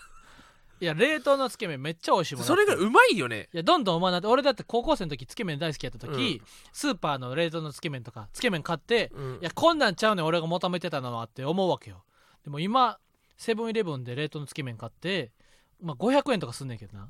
[0.81, 2.43] いや冷凍のつけ麺めっちゃ美味しいもん。
[2.43, 3.49] それがうまいよね。
[3.53, 6.47] いやどんどんうまなって俺だって高校生の時つけ麺大好きやった時、うん。
[6.73, 9.33] スーパーの冷凍のつけ麺とかつけ麺買ってうん。
[9.36, 12.03] いやこんなんちゃうねん俺が求めてたのはって思うわけよ。
[12.43, 12.97] でも今
[13.38, 15.31] セブンイレブンで冷凍のつけ麺買って、
[15.81, 17.09] まあ、500円とかすんねんけどな。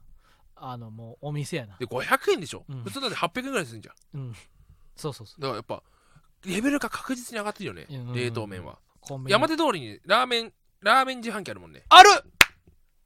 [0.56, 1.76] あのもうお店やな。
[1.78, 2.84] で500円でしょ、うん。
[2.84, 4.20] 普通だって800円ぐらいするんじゃん。
[4.20, 4.34] うん。
[4.96, 5.84] そうそうそだからやっぱ
[6.46, 8.78] レベルが確実に上がってるよね、うん冷凍麺は。
[9.28, 11.84] 山手通りにラーメンラーメン自販機あるもんね。
[11.90, 12.10] ある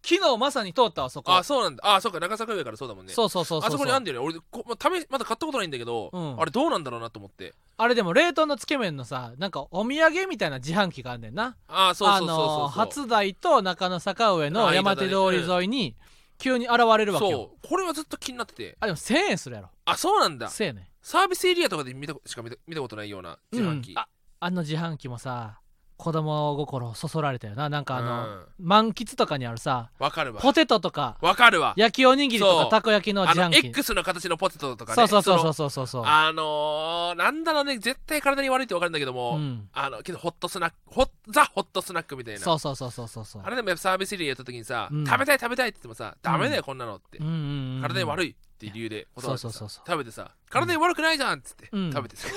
[0.07, 1.35] 昨日まさに通ったわそこ。
[1.35, 1.95] あそうなんだ。
[1.95, 2.21] あそうか。
[2.21, 3.11] 長坂上からそうだもんね。
[3.11, 3.67] そうそうそうそう。
[3.67, 4.29] あそこにあんでだよね。
[4.29, 4.75] 俺こ、ま
[5.09, 6.39] まだ買ったことないんだけど、うん。
[6.39, 7.53] あれどうなんだろうなと思って。
[7.75, 11.57] あれでも冷凍のつけ麺のさなんかお土産みたいな自販機があんねんな。
[11.67, 15.97] あそうそうそうそう初台と中野坂上の山手通り沿いに
[16.37, 17.37] 急に現れるわけよ。
[17.37, 17.67] そう。
[17.67, 18.77] これはずっと気になってて。
[18.79, 19.69] あでも1000円するやろ。
[19.83, 20.47] あそうなんだ。
[20.49, 23.97] せやねサービスエリアとかで見たしか見た見たことないような自販機、うん。
[23.97, 24.07] あ
[24.39, 25.59] あの自販機もさ
[25.97, 27.69] 子供心そそられたよな。
[27.69, 28.45] なんかあの、うん。
[28.59, 30.41] 満喫とかにあるさわかるわ。
[30.41, 31.73] ポテトとかわかるわ。
[31.75, 32.63] 焼きおにぎりとそう。
[32.65, 33.67] かたこ焼きのあの自販機。
[33.69, 34.95] X の形のポテトとかね。
[34.95, 37.79] そうそうそうのそうそうそうあのー、なんだろうね。
[37.79, 39.67] 絶対体に悪いってわかるんだけども、うん。
[39.73, 42.39] あのけどホットスナックホッザ・ホットスナックみたいな。
[42.39, 43.41] そうそうそうそうそうそう。
[43.43, 49.59] あれでもやっぱサービスエリアやった時にさ、うん食べたい食べたいって言ってもさダメだよこんなのって、うんうんうんうん体に悪いっていう理由で断ってさそうそう。
[49.59, 51.91] そうそう食べてさ体に悪くないじゃんっつって、うん。
[51.91, 52.27] 食べてさ。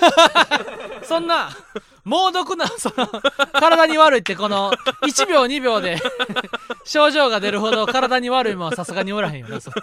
[1.02, 1.50] そんな
[2.04, 3.06] 猛毒なその
[3.52, 4.70] 体に悪いってこの
[5.02, 5.98] 1秒2秒で
[6.85, 9.74] 症状が出るほど体に悪いもんはさすがにおらへんよなそう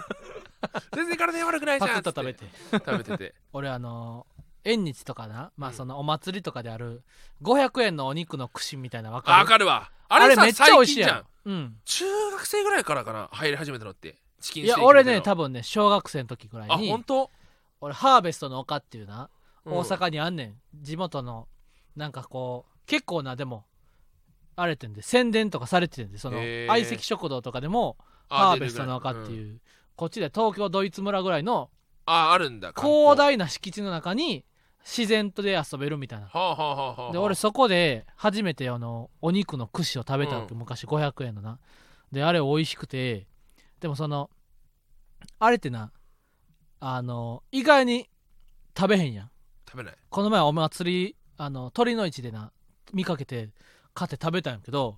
[0.94, 2.12] 全然体に悪くないじパゃんっつって。
[2.12, 2.84] クッと食べて。
[2.92, 3.34] 食べてて。
[3.52, 4.26] 俺あの
[4.64, 5.76] 縁日とかなまあうん。
[5.76, 7.02] そのお祭りとかである
[7.42, 9.38] 500円のお肉の串みたいなわあかる？
[9.38, 9.90] わかるわ。
[10.08, 11.24] あれさめっちゃ美味しいじゃんん。
[11.46, 11.76] うん。
[11.84, 17.30] 中学生ぐらいからかな入り始めたのってチキンいやステーキ俺ね多分分ね小学生の時ぐらいあに本当？
[17.80, 19.30] 俺ハーベストの丘っていうな
[19.64, 19.72] うん。
[19.74, 20.54] 大阪にあんねん。
[20.74, 21.48] 地元の
[21.96, 23.64] なんかこう結構なでも
[24.56, 26.66] あれてんで宣伝とかされてるんでそのへー。
[26.66, 27.96] 相席食堂とかでも
[28.28, 29.60] あハーベストの丘ってんいう。
[29.96, 31.70] こっちで東京ドイツ村ぐらいの
[32.06, 32.72] ああるんだ。
[32.72, 34.44] 観光広大な敷地の中に
[34.84, 36.26] 自然とで遊べるみたいな。
[36.26, 41.58] はあはあはあはあで俺そこで初めてあのお肉の串を食べたわけ、う昔500円のな。
[42.10, 43.26] であれ美味しくて
[43.80, 44.30] でもその
[45.38, 45.92] あれってな
[46.80, 48.08] あの意外に
[48.76, 49.30] 食べへんやん。
[49.68, 49.94] 食べない。
[50.08, 52.52] この前お祭りあの鳥の市でな
[52.92, 53.50] 見かけて
[53.94, 54.96] 買って食べたんやけど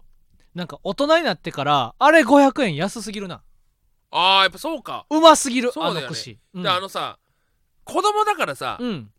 [0.55, 3.43] なんか大人になってからあれ500円安すぎるな。
[4.11, 6.01] あーやっぱそうか、うますぎる、そうだよね。
[6.01, 6.39] あの串。
[6.55, 6.63] うん。
[6.63, 7.19] であのさ
[7.85, 9.11] 子供だからさ、うん。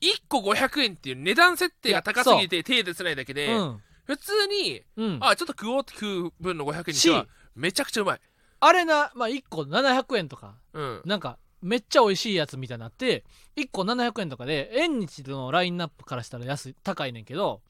[0.00, 3.80] 1個500円っていう値段設定が高すぎて手出せないだけで、うん。
[4.04, 5.18] 普通にうん。
[5.20, 7.28] あちょっと食おうって食う分の500円にしてはし。
[7.54, 8.20] めちゃくちゃうまい
[8.60, 10.54] あれな、まあ、1個700円とか。
[10.72, 11.02] うん。
[11.04, 13.24] なんかめっちゃ美味しいやつみたいになって
[13.56, 17.60] 1個700円とかで縁日のラインナップからしたら安い高いねんけど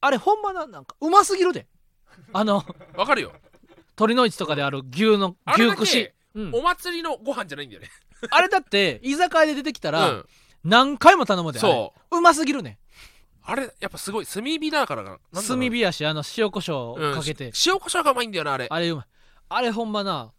[0.00, 1.66] あれほんまななんかうますぎるで。
[2.32, 2.64] あの
[2.96, 3.32] わかるよ。
[3.96, 6.10] 鳥の市とかである牛の牛串。
[6.34, 6.54] うん。
[6.54, 7.90] お祭りのご飯じゃないんだよね。
[8.30, 10.26] あれだって居酒屋で出てきたら、うん。
[10.64, 12.18] 何回も頼むでそう。
[12.18, 12.78] うますぎるね。
[13.42, 17.52] あれやっぱすごい炭火だからかな炭火やしあの塩コショウかけて、うん。
[17.66, 18.66] 塩コショウがうまいんだよなあれ。
[18.70, 19.04] あれうまい
[19.50, 20.32] あれほんまな。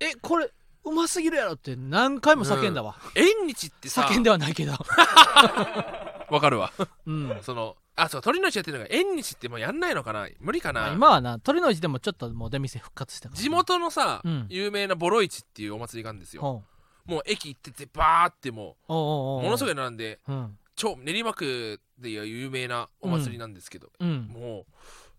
[0.00, 0.50] えこれ
[0.84, 4.02] うますぎるやろって何回も叫んだわ、縁日ってさ。
[4.02, 4.72] 叫んではないけど。
[6.30, 6.72] わかるわ。
[7.06, 7.38] うん。
[7.42, 10.28] そのあそう鳥の市やってるのが縁日ってもうやんないのかな？
[10.40, 14.46] 無理かな、まあ今はな鳥の市でもちょっともう出店復活したから地元のさ、うん。
[14.48, 16.42] 有名なボロ市っていうお祭りがあるんですよ。
[16.42, 16.62] ほ
[17.04, 20.58] もう駅行っててバーってもうものすごい並んでうん。
[20.74, 24.28] 超練馬区でいう有名なお祭りなんですけど、うん。
[24.28, 24.66] もう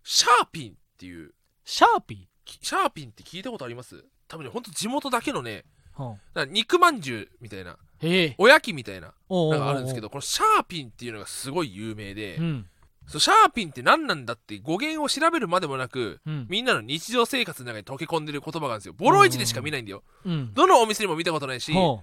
[0.03, 1.33] シャーピンっていう。
[1.65, 4.03] シャーピきシャーピンって聞いたことあります？
[4.27, 7.77] 多分ねほんと地元だけのねーほなんか肉まんじゅうみたいな
[8.37, 12.65] おやきみたいなおうおうおうのがあるんですけどこのシャーピンっていうのがすごい有名で、うん。
[13.05, 16.45] そうシャーピンって何なんだって語源を調べるまでもなくうん。
[16.49, 18.93] みんなの日常生活の中に溶け込んでる言葉があるんですよ。
[18.97, 20.03] ボロ市でしか見ないんだよ。
[20.25, 20.53] うん。
[20.53, 22.01] どのお店にも見たことないしほ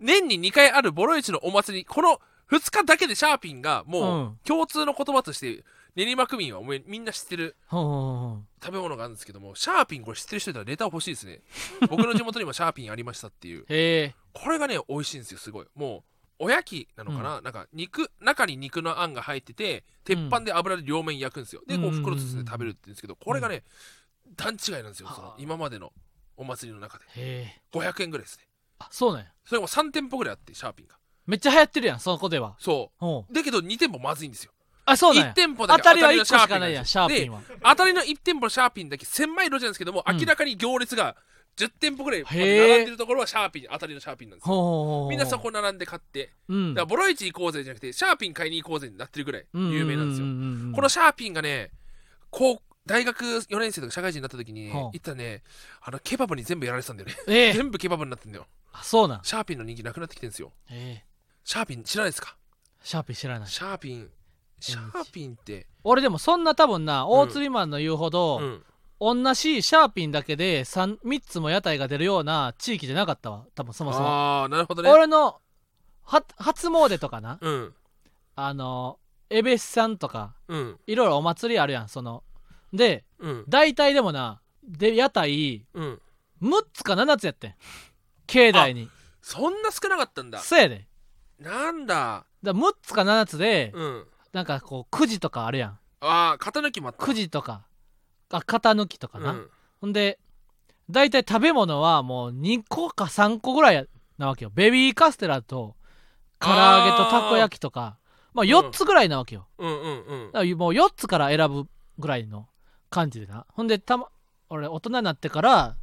[0.00, 4.26] 年に2回あるボロ市のお祭りこの2日だけでシャーピンがうもん。
[4.26, 11.40] う共通の言葉として練馬区民はもうみんな知ってる食べ物があるんですけどもシャーピンこれ知ってる人いたらレター欲しいですね。
[11.88, 13.64] 僕の地元にもシャーピンありましたっていう。
[14.32, 15.66] これがね美味しいんですよすごい。
[15.74, 16.04] も
[16.38, 23.62] うおやきなのかな、なんか肉中に肉のあんが入ってて鉄板で油で両面焼くんですよ、でこう袋包んで食べるって言うんですけどこれがね、
[24.36, 25.92] 段違いなんですよそのはあ今までの
[26.38, 27.04] お祭りの中で。
[27.04, 27.62] へえ。
[27.72, 28.46] 500円ぐらいですね。
[28.78, 29.30] あそうなんや。
[29.44, 30.96] それも3店舗ぐらいあってシャーピンが。
[31.26, 32.56] めっちゃ流行ってるやんそこでは。
[32.58, 33.34] そう。
[33.34, 34.52] だけど2店舗まずいんですよ
[34.90, 35.30] あそうなんや。
[35.30, 37.40] 1店舗だけ当たりは1個しかないやんシャーピンでは。
[37.62, 41.16] 当たりの1店舗のシャーピンだけ狭い路地なんですけども、うん明らかに行列が
[41.56, 44.54] 10店舗ぐらい並んでるところはシャーピン当たりのシャーピンなんですよ。
[44.54, 45.10] ほうほうほうほう。
[45.10, 46.74] みんなそこ並んで買ってうん。
[46.74, 50.26] だからボロ市行こうぜじゃなくてシャーピン買いに行こうぜになってるぐらい有名なんですよ、
[50.74, 51.70] このシャーピンがね
[52.30, 55.42] こう大学4年生とか社会人になった時に、はあ行ったらね
[55.82, 57.14] あのケバブに全部やられてたんだよね。
[57.28, 57.52] ええ。
[57.54, 58.46] 全部ケバブになってんだよ。
[58.72, 59.20] あそうなん。
[59.22, 60.52] シャーピンの人気なくなってきてるんですよ。
[60.70, 61.04] ええ。
[61.44, 62.36] シャーピン知らないですか？
[62.82, 63.48] シャーピン知らない。
[63.48, 64.10] シャーピン
[64.60, 65.66] シャーピンって。
[65.82, 68.62] 俺でもそんな多分な大釣りマンの言うほど、うん。
[69.00, 73.46] 同じシャーピンだけで 3, 3つも屋台が出るような地域じゃなかったわ。
[73.54, 74.90] 多分そもそも、ああなるほどね。
[74.90, 75.40] 俺の
[76.02, 77.38] は初詣とかな。
[77.40, 77.74] うん。
[78.36, 78.98] あの
[79.30, 80.78] エベスさんとかうん。
[80.86, 82.22] いろいろお祭りあるやんその。
[82.72, 83.44] でうん。
[83.48, 86.00] 大体でもなで屋台うん。
[86.42, 87.54] 6つか7つやってん。
[88.26, 88.90] 境内に。
[89.22, 90.40] そんな少なかったんだ。
[90.40, 90.86] そうやで。
[91.38, 92.26] なんだ。
[92.42, 95.78] だ6つか7つで、うんなんかこうくじとかあるやん。
[96.00, 97.04] ああ型抜きもあった。
[97.04, 97.66] くじとか。
[98.30, 99.50] あ型抜きとかな、うん。
[99.80, 100.18] ほんで
[100.88, 103.88] 大体食べ物はもう2個か3個ぐらい
[104.18, 104.50] なわけよ。
[104.54, 105.76] ベビーカステラと
[106.38, 107.96] 唐揚げとたこ焼きとか。
[108.32, 110.32] まあ4つぐらいなわけよ、うんうんうん。
[110.32, 112.48] だからもう4つから選ぶぐらいの
[112.88, 113.44] 感じでな。
[113.48, 114.08] ほんでたま
[114.48, 115.76] 俺大人になってから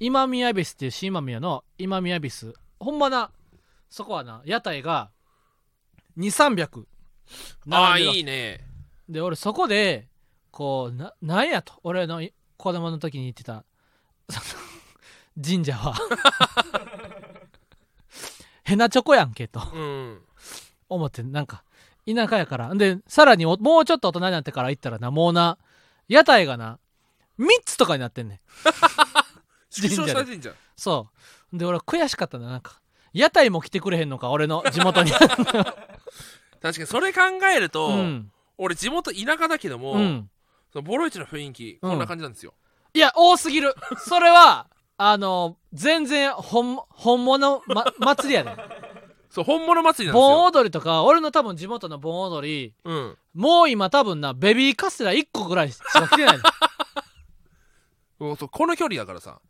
[0.00, 3.30] 今宮恵比寿っていう新今宮の今宮恵比寿ほんまな
[3.88, 5.10] そこはな屋台が
[6.18, 6.84] 2300
[7.70, 8.60] ああいいね。
[9.08, 10.08] で俺そこで
[10.50, 13.64] こうななんやと俺のい子供の時に言ってた。
[15.42, 15.94] 神社は。
[18.64, 19.60] へなチョコやんけと。
[19.72, 20.22] うん。
[20.88, 21.64] 思ってなんか
[22.06, 22.74] 田舎やから。
[22.74, 25.58] でさらにおもうちょっと大人になってから行ったらなもうな
[26.08, 26.78] 屋台がな
[27.38, 28.40] 3つとかになってんねん。
[29.70, 31.08] 縮小されてんじゃんそ
[31.52, 31.58] う。
[31.58, 32.80] で俺悔しかったななんか。
[33.12, 35.12] 屋台も来てくれへんのか俺の地元に
[36.62, 37.20] 確かにそれ考
[37.54, 38.32] えると、うん。
[38.58, 40.30] 俺地元田舎だけども、うん。
[40.72, 42.54] そのボロ市の雰囲気こんな感じなんですよ、
[42.94, 43.74] いや多すぎる。
[43.98, 48.50] それは あの全然本本物、ま、祭りやで
[49.30, 56.38] そう本物祭りなんです盆よ、踊りとか俺の多分地元の盆踊りうん、もう今多分なベビーカステラ1個ぐらいしか来てない
[58.20, 59.40] の そうこの距離だからさ、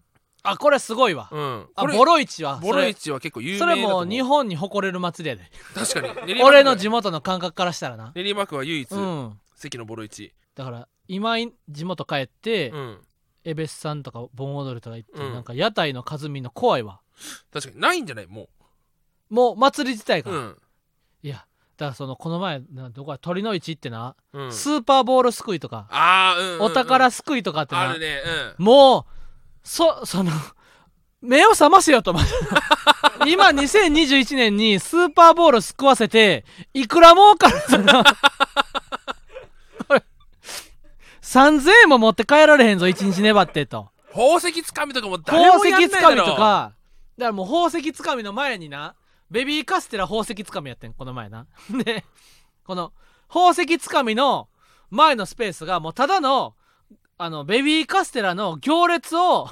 [0.45, 1.29] あこれすごいわ。
[1.31, 5.51] うん、あボロ市はボロ市は結構有名それもう日本に誇れる祭りやで。
[5.75, 6.43] 確かに。
[6.43, 8.13] 俺の地元の感覚からしたらな。
[8.15, 9.39] 練馬区は唯一、うん。
[9.55, 13.01] 関のボロ市だから今い地元帰って、うん。
[13.45, 15.33] エベスさんとか盆踊りとか行って、うん。
[15.33, 17.01] なんか屋台の数見んの怖いわ。
[17.53, 18.27] 確かにないんじゃない？
[18.27, 18.49] も
[19.31, 20.59] もう祭り自体が、ううん。
[21.23, 24.53] いやだからそのこの前などこや鳥の市ってな、うん。
[24.53, 26.63] スーパーボールすくいとか、ああうんうんうん。
[26.63, 28.21] お宝すくいとかってな、あるね
[28.59, 29.22] もう
[29.63, 30.31] そその
[31.21, 32.15] 目を覚ませよと。
[33.27, 36.45] 今2021年にスーパーボールすくわせて
[36.75, 38.03] いくら儲かるその
[41.23, 43.81] 3000円も持って帰られへんぞ1日粘ってと。
[43.81, 46.75] うん宝石つかみとかも誰宝もやんない石つかみだろとか。
[47.17, 48.95] だからもう宝石つかみの前にな
[49.31, 51.47] ベビーカステラ宝石つかみやってんこの前な。
[51.83, 52.05] で
[52.65, 52.93] この
[53.29, 54.49] 宝石つかみの
[54.91, 56.55] 前のスペースがもうただの
[57.23, 59.49] あのベビーカステラの行列を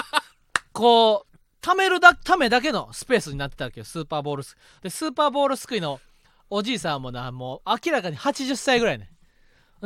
[0.72, 6.00] こう貯めるだためだけのスペースになってたわけよスーパーボールすでスーパーボールすくいの
[6.48, 9.10] おじいさんもなもう明らかに80歳ぐらいね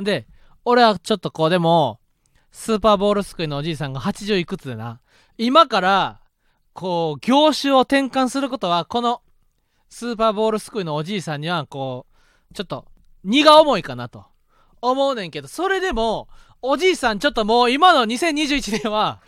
[0.00, 0.04] ん。
[0.04, 0.28] で
[0.64, 1.98] 俺はちょっとこうでも
[2.52, 5.00] スーパーボールすくいのおじいさんが80いくつでな
[5.38, 6.20] 今から
[6.72, 9.22] こう業種を転換することはこの
[9.90, 12.06] スーパーボールすくいのおじいさんにはこ
[12.52, 12.84] うちょっと
[13.24, 14.24] 荷が重いかなと
[14.80, 16.28] 思うねんけどそれでも
[16.60, 19.20] おじいさんちょっともう今の2021年は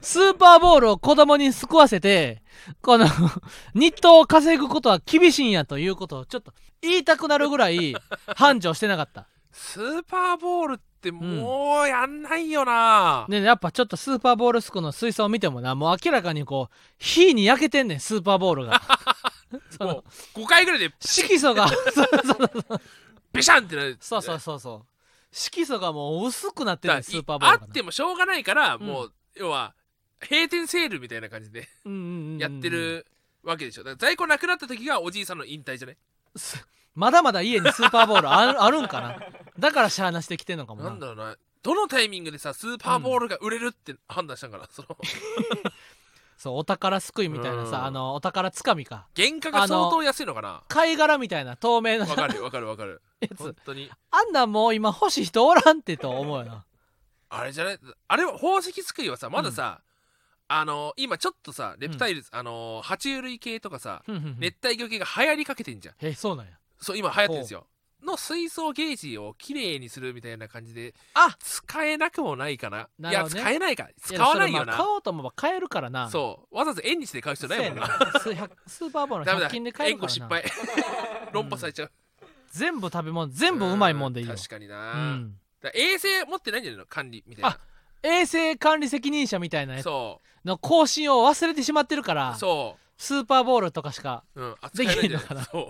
[0.00, 2.42] スーパーボールを子供に救わせて
[2.80, 3.06] この
[3.74, 7.94] 日当を稼ぐことは厳しいんやということをちょっと言いたくなるぐらい
[8.36, 9.26] 繁盛してなかった。
[9.52, 18.80] スーパーボールってもうやんないよな、ねやっぱちょっとスーパーボールスクの水槽を見てもなもう明らかにこう火に焼けてんねんスーパーボールが。
[19.70, 20.04] そ のも
[20.36, 21.68] う5回ぐらいで色素が。
[21.68, 22.80] そうそう
[23.32, 23.98] ビシャンってなる。
[24.00, 24.91] そうそうそうそう
[25.32, 28.82] 色素がもう薄くなってるスーパーボールがあってもしょうがないから、うん。
[28.82, 29.74] もう要は
[30.20, 33.06] 閉店セールみたいな感じでうんうんうんうんやってる
[33.42, 33.82] わけでしょ。
[33.82, 35.96] だから在庫なくなった時がおじいさんの引退じゃね
[36.36, 36.64] す
[36.94, 39.16] まだまだ家にスーパーボールある あるんかな？
[39.58, 40.90] だからしゃあなしてきてんのかもな。
[40.90, 41.36] なんだろうな。
[41.62, 44.98] どのタイミングでさスーパーボールが売れるって判断したんかな、その
[46.42, 47.84] そうお宝すくいみたいなさ、うん。
[47.84, 49.06] あのお宝つかみか。
[49.16, 50.62] 原価が相当安いのかな？
[50.66, 53.00] 貝殻みたいな透明なわかるわかるわかる。
[53.20, 53.88] や本つ当に。
[54.10, 56.64] あんなんもう今欲しい人おらんってと思うよな。
[57.30, 57.78] あれじゃない？
[58.08, 59.82] あれは宝石すくいはさまださ、
[60.48, 64.40] あの今ちょっとさレプタイル、あの爬虫類系とかさふんふんふん。
[64.40, 65.94] 熱帯魚系が流行りかけてんじゃん。
[66.00, 66.52] えそうなんや。
[66.80, 67.66] そう今流行ってるんですよ
[68.04, 71.36] の水槽ゲージをきれいにするみたいな感じであ。
[71.40, 72.88] 使えなくもないかな。
[72.98, 73.88] ないや使えないか。
[74.00, 74.74] 使わないよな。
[74.74, 76.10] 買おうと思えば買えるからな。
[76.10, 76.56] そう。
[76.56, 77.86] わざわざ縁日で買う必要ないもんな。
[78.66, 79.48] スーパーボールダメだ。
[79.48, 80.28] 100均で買え円るからな。
[80.28, 81.92] 弧失敗論破されちゃう。
[82.52, 84.34] 全部食べ物全部うまいもんでいいよ。
[84.34, 85.18] う確かにうな、
[85.74, 87.58] 衛生持ってないんじゃないの管理みたいな。
[88.02, 92.38] 衛生管理責任者みたいなやつその更新を忘れてしまってるからう。
[92.38, 95.44] そスーパーボールとかしかう、うん、扱えないのかな。
[95.44, 95.62] そう。
[95.62, 95.66] い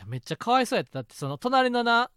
[0.00, 2.10] やめっちゃかわいそうやっただってその隣のな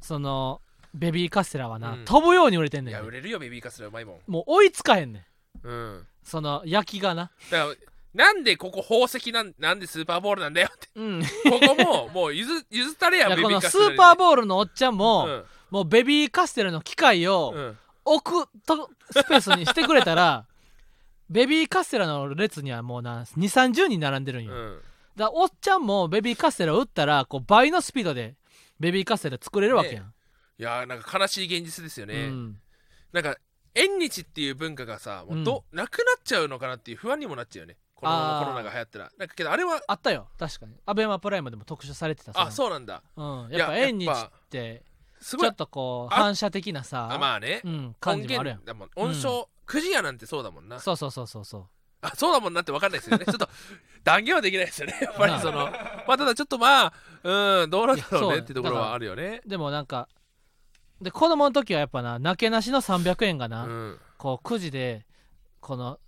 [0.00, 0.60] その
[0.94, 2.04] ベビーカステラはな、うん。
[2.04, 4.16] 飛ぶように売れてんねいや売れるよベビーカステラうまいもん。
[4.26, 5.26] もう追いつかへんね
[5.64, 5.68] ん。
[5.68, 6.06] うん。
[6.22, 7.30] その焼きがな。
[7.50, 7.74] だから
[8.12, 10.88] なんでここ宝石なんなんでスーパーボールなんだよって。
[10.96, 11.22] うん。
[11.22, 15.44] いここももう譲譲ったれややベビこのスーカステラにーパーボールのおっちゃんも、うん。
[15.70, 17.78] もうベビーカステラの機械をうん。
[18.02, 20.46] 置くとスペースにしてくれたら
[21.28, 24.82] ベビーカステラの列にはもうな2 3 0人並んでるんよ、うん
[25.20, 28.36] だおっちゃんもベビーカステラを打ったらこう倍のスピードで
[28.80, 30.04] ベビーカステラ作れるわけやん、
[30.58, 32.56] いやーなんか悲しい現実ですよね、うん、
[33.12, 33.36] なんか
[33.74, 37.76] 縁日っていう文化がさもうど、なくなっちゃうのかなっていう不安にもなっちゃうよね。
[37.94, 39.10] このコロナが流行ったら。
[39.18, 40.28] なんかけどあれはあったよ。
[40.38, 40.72] 確かに。
[40.86, 43.02] アベマプライムでも特集されてたあう、そうなんだ。
[43.14, 44.82] うん、いややっぱ縁日やって
[45.20, 47.60] ちょっとこうあ反射的なさあまあね。
[47.62, 48.60] うん感音じもあるやん。
[48.60, 49.10] 源だもん。
[49.12, 50.80] 音章くじやなんてそうだもんな。
[50.80, 51.66] そうそうそうそうそう
[52.02, 53.24] あそうだもんなって分かんないですよね。
[53.28, 53.48] ちょっと
[54.04, 54.98] 断言はできないですよね。
[55.00, 55.66] やっぱりその
[56.06, 59.42] まあただちょっとまあうんどうなんだろうねってところはあるよね。
[59.46, 60.08] でもなんか
[61.00, 64.00] で子供の時はやっぱななけなしの300円がな、うん。
[64.16, 65.06] こうくじで
[65.60, 65.98] この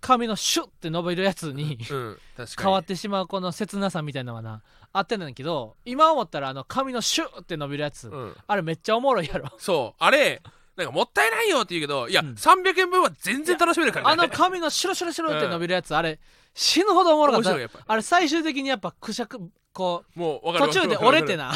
[0.00, 2.18] 髪のシュッて伸びるやつにうん
[2.58, 8.36] 変わってしまうこの切なさみたいなのはなあってんだけど今思ったらあの髪のシュッて伸びるやつ、うん。
[8.46, 9.50] あれめっちゃおもろいやろ。
[9.58, 10.42] そうあれ
[10.76, 12.34] なんかもったいないよって言うけどいや、うん。
[12.34, 14.12] 300円分は全然楽しめるからね。
[14.12, 16.18] あの髪のシュルシュルシュルって伸びるやつ、あれ
[16.54, 17.68] 死ぬほどおもろかった。
[17.86, 19.38] あれ最終的にやっぱくしゃく
[19.72, 21.52] こもう分う途中で折れてな、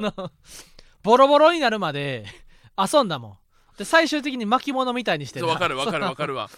[0.00, 0.30] なうん。
[1.02, 2.26] ボロボロになるまで
[2.78, 3.38] 遊んだもん。
[3.78, 6.50] で最終的に巻物みたいにしてそう分かる分かる分かるるわ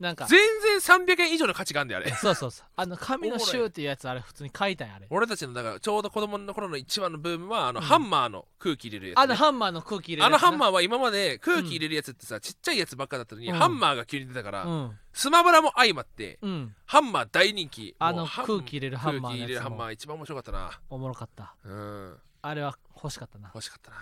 [0.00, 0.26] なんか。
[0.26, 2.10] 全然300円以上の価値があるんだよあれ。
[2.16, 2.66] そうそうそう。
[2.74, 5.06] あの髪のシューっていうやつあれ普通に書いたんやあれ。
[5.10, 7.86] 俺たちのだからちょうど子供の頃の一番のブームはあの、うん。
[7.86, 13.56] ハンマーの空気入れるやつ、ね、あのハンマーの空気入れるあのハンーマーは今まで空気入れるやつってさ、ちっちゃいやつばっかだったのに、うん。
[13.56, 14.98] ハンマーが急に出たから、うん。
[15.12, 16.74] スマブラも相まってうん。
[16.86, 17.94] ハンマー大人気。
[17.98, 20.80] あの空気入れるハンマー空気入れるハンマー一番面白かったな。
[20.88, 21.54] おもろかった。
[21.62, 22.16] うん。
[22.42, 23.50] あれは欲しかったな。
[23.54, 23.96] 欲しかったな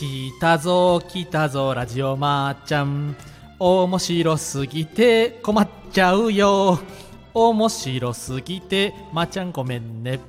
[0.00, 3.14] 来たぞ来たぞラジオまーちゃん。
[3.58, 6.80] 面白すぎて困っちゃうよ。
[7.34, 10.20] 面白すぎてまーちゃんごめんね。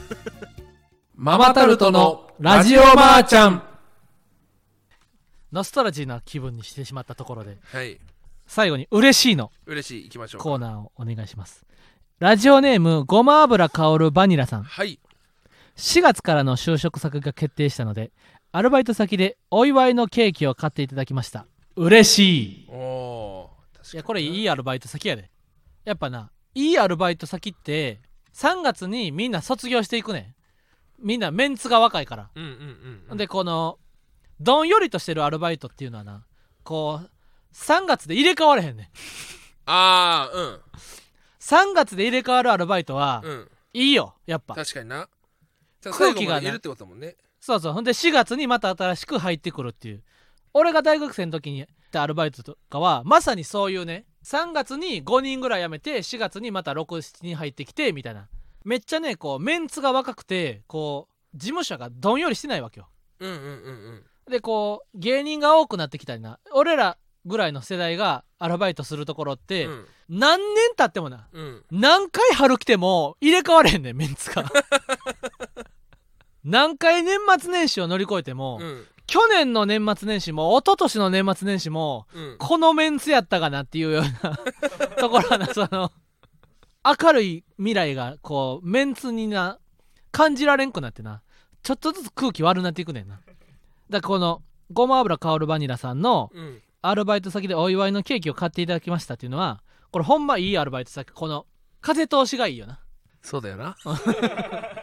[1.16, 3.62] ママタルトのラジオまーちゃん。
[5.50, 7.98] ノストラジーな気分にしてしまったところではい。
[8.46, 9.50] 最後に嬉しいの。
[9.64, 10.04] 嬉しい。
[10.04, 11.64] 行きましょうコーナーをお願いします。
[12.18, 14.64] ラジオネームごま油香るバニラさん。
[14.64, 14.98] はい。
[15.76, 18.12] 4月からの就職先が決定したので
[18.52, 21.46] アルバイト先でお祝いのケーキを買っていただきました。
[21.76, 22.66] 嬉しい。
[22.68, 25.30] おおー確かにいやこれいいアルバイト先やで。
[25.84, 28.00] やっぱないいアルバイト先って
[28.34, 30.34] 3月にみんな卒業していくね
[31.00, 31.06] ん。
[31.06, 33.16] みんなメンツが若いから、うんうんうんうん。
[33.16, 33.78] でこの
[34.40, 36.24] どんよりとしてるアルバイトっていうのはな
[36.64, 37.10] こう
[37.54, 38.86] 3月で入れ替われへんねん。
[39.66, 40.58] ああ
[41.38, 43.30] 3月で入れ替わるアルバイトは、うん。
[43.30, 44.56] うんいいよやっぱ。
[44.56, 45.08] 確かにな。
[45.84, 47.72] 空気がいるってことだもんねそうそう。
[47.72, 50.02] ほんで4月にまた新しく入ってくるっていう。
[50.52, 58.28] 俺が大学生の時にアルバイトとかはまさにそういうね3月に5人ぐらい辞めて4月にまた67人入ってきてみたいな。
[58.64, 62.88] めっちゃねこうメンツが若くてこう事務所がどんよりしてないわけよ。
[63.20, 63.50] うんうんうんう
[64.28, 64.30] ん。
[64.30, 66.38] でこう芸人が多くなってきたりな。
[66.52, 69.86] 俺らぐらいの世代がアルバイトするところって、うん。
[70.08, 71.28] 何年経ってもな。
[71.32, 71.64] うん。
[71.70, 74.44] 何回春来ても入れ替われへんねんメンツが
[76.44, 78.86] 何回年末年始を乗り越えても、うん。
[79.06, 82.36] 去年の年末年始も一昨年の年末年始もうん。
[82.38, 84.38] このメンツやったかなっていうような
[84.98, 85.90] ところはなその
[86.84, 89.58] 明るい未来がこうメンツにな
[90.12, 91.22] 感じられんくなってな。
[91.62, 93.16] ちょっとずつ空気悪なっていくねんな。
[93.16, 93.26] だか
[93.90, 96.62] らこのごま油香るバニラさんのうん。
[96.82, 101.10] アルバイト先でお祝いのケーキを買っていただきましたっていうのはこれほんまいいアルバイト先。
[101.12, 101.46] この
[101.82, 102.78] 風通しがいいよな。
[103.22, 103.76] そうだよな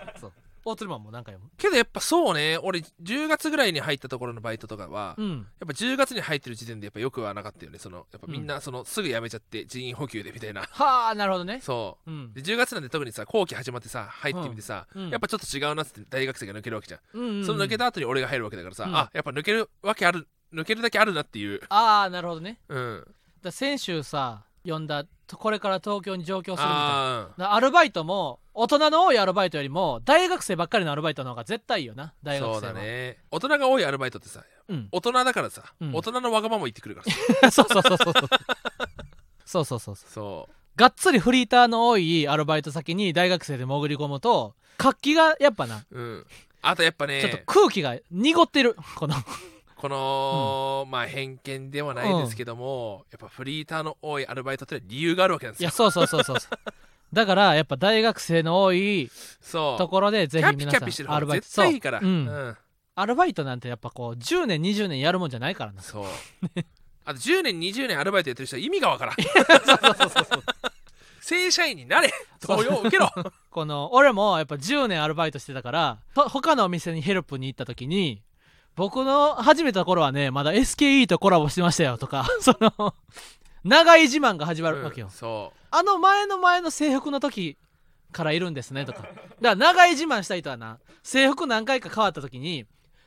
[0.67, 1.49] 大鶴マンも何回も。
[1.57, 2.57] けどやっぱそうね。
[2.61, 7.79] 俺10月ぐらいに入ったところのバイトとかは、やっうんぱ10月に入ってる時点でやっぱよくはなかったよね。
[7.79, 10.61] そのやっぱみんなそのすぐ辞めちゃって人員補給でみたいな。
[10.63, 11.59] はあなるほどね。
[11.61, 12.11] そう。
[12.11, 12.33] うん。
[12.33, 15.09] で10月なんで特にさ後期始まってさ入ってみてさ、うん。
[15.09, 17.45] やっぱちょっと違うなって大学生が抜けるわけじゃん、うんうんうん。
[17.45, 18.95] その抜けた後に俺が入るわけだからさ、うん。
[18.95, 21.61] あやっぱ抜けるわけある抜けるだけあるなっていう。
[21.69, 22.59] ああなるほどね。
[22.69, 23.07] うん。
[23.41, 27.53] だ先週さ呼んだこれから東京に上京するみたいな。
[27.53, 33.17] アルバイトも大人の多いアルバイトよりも大学生ばっかりのアルバイトの方が絶対いいよな大学生そうだね。
[33.31, 37.03] 大人が多いアルバイトってさ、うん、大人だからさ、うん、大人のわがまま言ってくるか
[37.41, 37.63] らさ。
[37.63, 37.97] そうそうそう。
[39.45, 40.09] そうそうそうそう。
[40.09, 40.53] そう。
[40.77, 46.25] がっつりフリーターの多いアルバイト先に大学生で潜り込むと活気がやっぱな、うん、
[46.61, 48.75] あとやっぱねちょっと空気が濁ってる。
[48.95, 49.15] この
[49.77, 55.67] この、まあ偏見ではないですけども、やっぱフリーターの多いアルバイトって理由があるわけなんですよ。
[55.67, 56.39] いやそうそうそうそう。
[56.39, 56.59] そ う
[57.13, 59.77] だからやっぱ大学生の多いそう。
[59.77, 61.99] ところでぜひ皆さんアルバイトが絶対いいから。
[61.99, 62.09] そう。
[62.09, 62.27] うん。
[62.27, 62.57] うん。
[62.95, 65.81] アルバイトなんてやっぱこう10年20年やるもんじゃないからな。
[65.81, 66.05] そう。
[67.05, 69.15] あと10年20年アルバイトやってる人は意味がわからん。
[71.21, 72.11] 正社員になれ。
[72.41, 73.11] 登用受けろ。
[73.51, 78.23] この俺もやっぱ10年アルバイトしてたからと他のお店にヘルプに行った時に
[78.77, 82.93] 僕の始めた頃はねまだ SKE とコラボしてましたよとか その
[83.63, 87.57] 長い自慢が始まるわけよ、うんそあの前の前の制服の時
[88.13, 89.01] からいるんですねとか。
[89.01, 92.65] だから長い自慢した人はな制服何回か変わった時に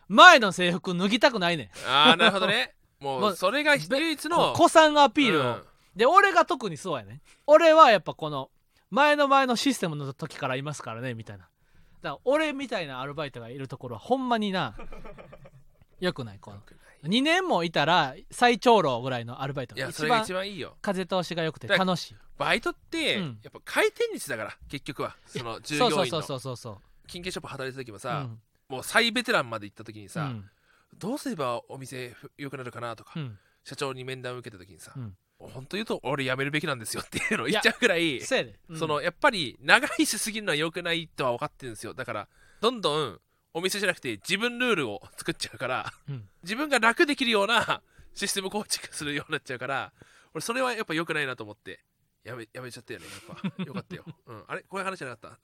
[0.08, 1.66] 前の制服脱ぎたくないねん。
[1.66, 2.74] うああなるほどね。
[3.00, 5.64] も もううそれが唯一の古参アピールを、うん。
[5.96, 8.50] で俺が特にそうやね俺はやっぱこの
[8.90, 11.48] 前の前のシステムの時からいますからねみたいな
[12.02, 14.74] だから俺みたいなアルバイトがいるところはほんまにな
[16.00, 16.62] よくないこの。
[17.04, 20.76] 2年もいたら最長老ぐらいのアルバイトいやそれがが一番一番いいよ。
[20.82, 22.16] 風通しが良くてだ楽しい。
[22.36, 23.40] バイトって、うん。
[23.42, 25.16] やっぱ回転率だから結局は。
[25.26, 26.78] その従そうそうそうそうそうそう。
[27.06, 28.40] 金券ショップ働いた時もうさ、ん。
[28.68, 30.50] もう最ベテランまで行った時にさ、うん。
[30.98, 33.38] どうすればお店ふ良くなるかなとか、うん。
[33.64, 35.16] 社長に面談を受けた時にさ、うん
[35.48, 38.78] 本当言うと俺辞めるべきなんですよっていうのを言っちゃうくらいそうやで、うん。
[38.78, 41.94] そのやっぱり長居しすぎるのは良くないとは分かってるんですよ。
[41.94, 42.28] だから
[42.60, 43.20] どんどん
[43.54, 46.28] お店じゃなくて自分ルールを作っちゃうからうん。
[46.42, 47.82] 自分が楽できるような
[48.14, 49.92] システム構築するようになっちゃうから
[50.34, 51.80] 俺それはやっぱ良くないなと思って
[52.22, 53.62] やめやめちゃったよねやっぱ。
[53.64, 54.60] よかったよ、うん、あれ？
[54.62, 55.38] こういう話じゃなかっ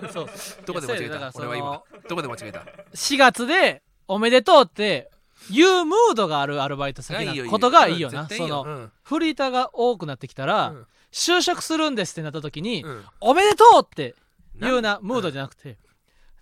[0.00, 0.08] た？
[0.12, 0.28] そう。
[0.64, 1.30] どこで間違えた？
[1.34, 2.60] 俺は今どこで間違えた
[2.94, 5.10] ？4月でおめでとうって
[5.50, 10.86] いうムードがあるアルバイト先なことがいいようんなそのフリーターが多くなってきたら、うん。
[11.12, 13.04] 就職するんですってなった時に、うん。
[13.20, 14.14] おめでとうって
[14.60, 15.78] いうなムードじゃなくて、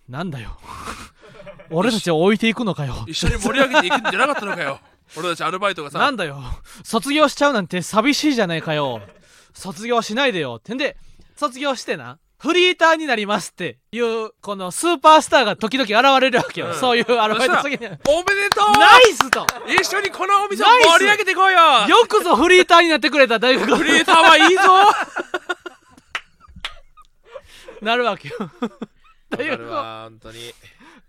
[0.09, 0.59] なんだよ。
[1.71, 3.05] 俺たちを置いていくのかよ。
[3.07, 4.79] 一緒に盛り上げていくんじゃなかったのかよ。
[5.15, 5.99] 俺たちアルバイトがさ。
[5.99, 6.41] なんだよ。
[6.83, 9.01] 卒業しちゃうなんて寂しいじゃないかよ。
[9.53, 10.55] 卒業しないでよ。
[10.59, 10.97] ってんで
[11.35, 16.73] 卒業してなフリーターになりますっていうこのスーパースターが時々現れるわけよ、うん。
[16.75, 17.97] そういうアルバイト先におめで
[18.49, 18.71] とう。
[18.77, 19.45] ナイスと。
[19.67, 21.57] 一緒にこのお店を盛り上げていこうよ
[21.87, 24.61] よくぞフリーターになってくれた大学フリーターはいいぞ。
[27.81, 28.35] なるわけよ。
[28.39, 28.49] わ
[29.37, 30.53] かるわ本当に。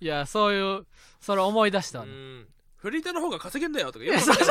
[0.01, 0.87] いやそういう
[1.21, 2.47] それ思い出したわ、うん
[2.77, 4.11] フリーターの方が稼げんだよとか言い。
[4.13, 4.37] やうそん。
[4.37, 4.45] な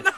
[0.00, 0.12] わ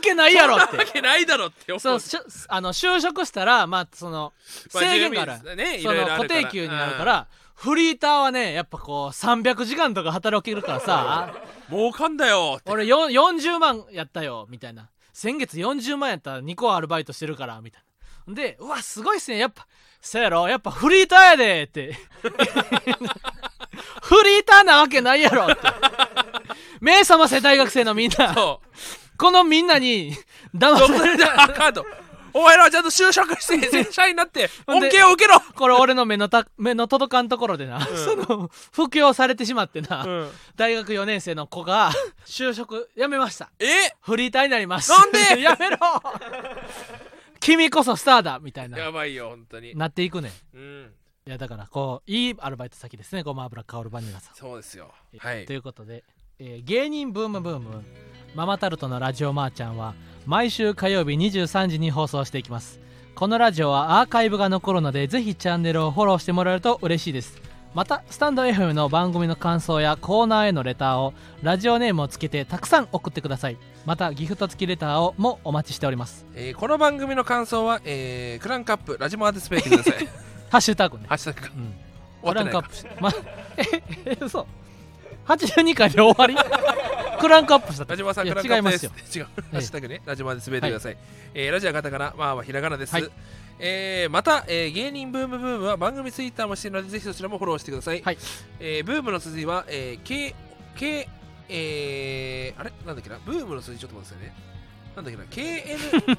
[0.00, 0.34] けない。
[0.34, 0.76] やろって。
[0.76, 1.78] わけないだろって。
[1.78, 2.00] そう
[2.48, 4.32] あの就職したらまあその
[4.72, 11.34] まあ制限がある、住民ねいその固定給になるから、フリーターはねやっぱこう300時間とか働けるからさ。
[11.68, 12.70] 儲かんだよって。
[12.70, 14.88] 俺よ40万やったよみたいな。
[15.12, 17.82] 先月40万やったら2個アルバイトしてるからみたい
[18.28, 18.34] な。
[18.34, 19.38] でうわすごいっすね。
[19.38, 19.66] やっぱ
[20.00, 20.46] そやろ？
[20.48, 21.96] やっぱフリーターやでって
[24.02, 25.44] フリーターなわけないやろ。
[25.44, 25.54] って
[26.80, 28.34] 目覚ませ大学生のみんな。
[29.16, 30.12] このみんなに
[30.54, 31.42] 騙どこでされた。
[31.42, 31.86] あかんと
[32.34, 35.40] お前らはちゃんと就職して正社員になって恩恵を受けろ。
[35.40, 40.30] これ俺の目のた目の届かんところでな、その布教されてしまってな、うん。
[40.54, 41.92] 大学4年生の子が
[42.26, 43.50] 就職やめました。
[43.58, 43.66] え？
[44.02, 44.90] フリーターになります。
[44.90, 45.40] なんで？
[45.40, 45.78] やめろ。
[47.40, 48.76] 君こそスターだみたいな。
[48.76, 49.74] やばいよ本当に。
[49.74, 50.32] なっていくねん。
[50.56, 50.90] うん
[51.26, 53.24] いやだからこういいアルバイト先ですね。
[53.24, 54.92] ごま油香るバニラさん、そうですよ。
[55.18, 55.44] はい。
[55.44, 56.04] ということで、
[56.38, 57.82] えー芸人ブームブーム
[58.36, 62.78] ママタルトのラジオマーちゃんは毎週火曜日23時に放送していきます。
[63.16, 67.40] このラジオはアーカイブが残るのでぜひチャンネルをフォローしてもらえると嬉しいです。
[67.74, 71.12] またスタンド FM の番組の感想やコーナーへのレターを
[71.42, 73.56] ラジオネームをつけてたくさん送ってください。
[73.84, 76.24] またギフト付きレターをもお待ちしております。
[76.36, 81.04] えーこの番組の感想はえークランクアップラジモアでスペーキくださいハッシュタグね。
[81.08, 81.52] ハッシュタグか。
[81.56, 81.74] うん。
[82.22, 82.52] 終わってないか。
[82.52, 82.90] クランクアップして。
[83.00, 83.12] ま
[83.56, 84.46] ええ嘘。
[85.26, 86.36] 82回で終わり？
[87.18, 89.18] クランクアップしたラジマさんクランクアップ違いますよです。
[89.18, 89.24] 違う。
[89.24, 90.02] ハッシュタグね。
[90.04, 90.96] ラジマで滑ってください、
[91.34, 93.10] えーラジオはカタカナまあまあひらがなです、はい。
[93.58, 98.18] えーまた、えー芸人ブームブームは番組ツイッターもしているのでぜひそちらもフォローしてください、はい。
[98.60, 100.34] えーブームの数字は、えー、K
[100.76, 101.08] K
[101.48, 102.72] えー、あれ？
[102.84, 103.18] なんだっけな？
[103.24, 104.34] ブームの数字ちょっと待ってくださいね。
[104.96, 105.42] なんだっけ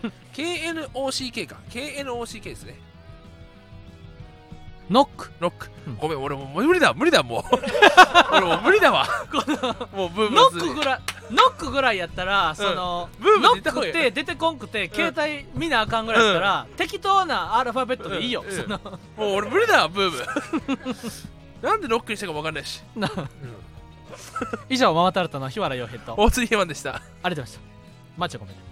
[0.03, 0.11] な？
[0.34, 1.57] KN KNOCK か。
[1.69, 2.75] KNOCK ですね
[4.89, 5.31] ノック。
[5.41, 5.95] ノック、うん。
[5.97, 6.93] ごめん俺もう無理だ。
[6.93, 7.43] 無理だもう。
[8.31, 9.05] 俺もう無理だわ。
[9.93, 18.43] もうブームノックぐらいノックぐらいやったら、そのブームノックって出てこんくて、携帯見なあかんぐらいやったら、適当なアルファベットでいいよ、
[19.17, 20.25] もう俺無理だわブーム。
[21.61, 22.81] なんでノックにしたかも分かんないし、
[24.69, 26.13] 以上ママタルトの日原洋平と。
[26.13, 27.59] ありがとう大釣りヒマンでしたございました。
[28.17, 28.66] マッチョコメント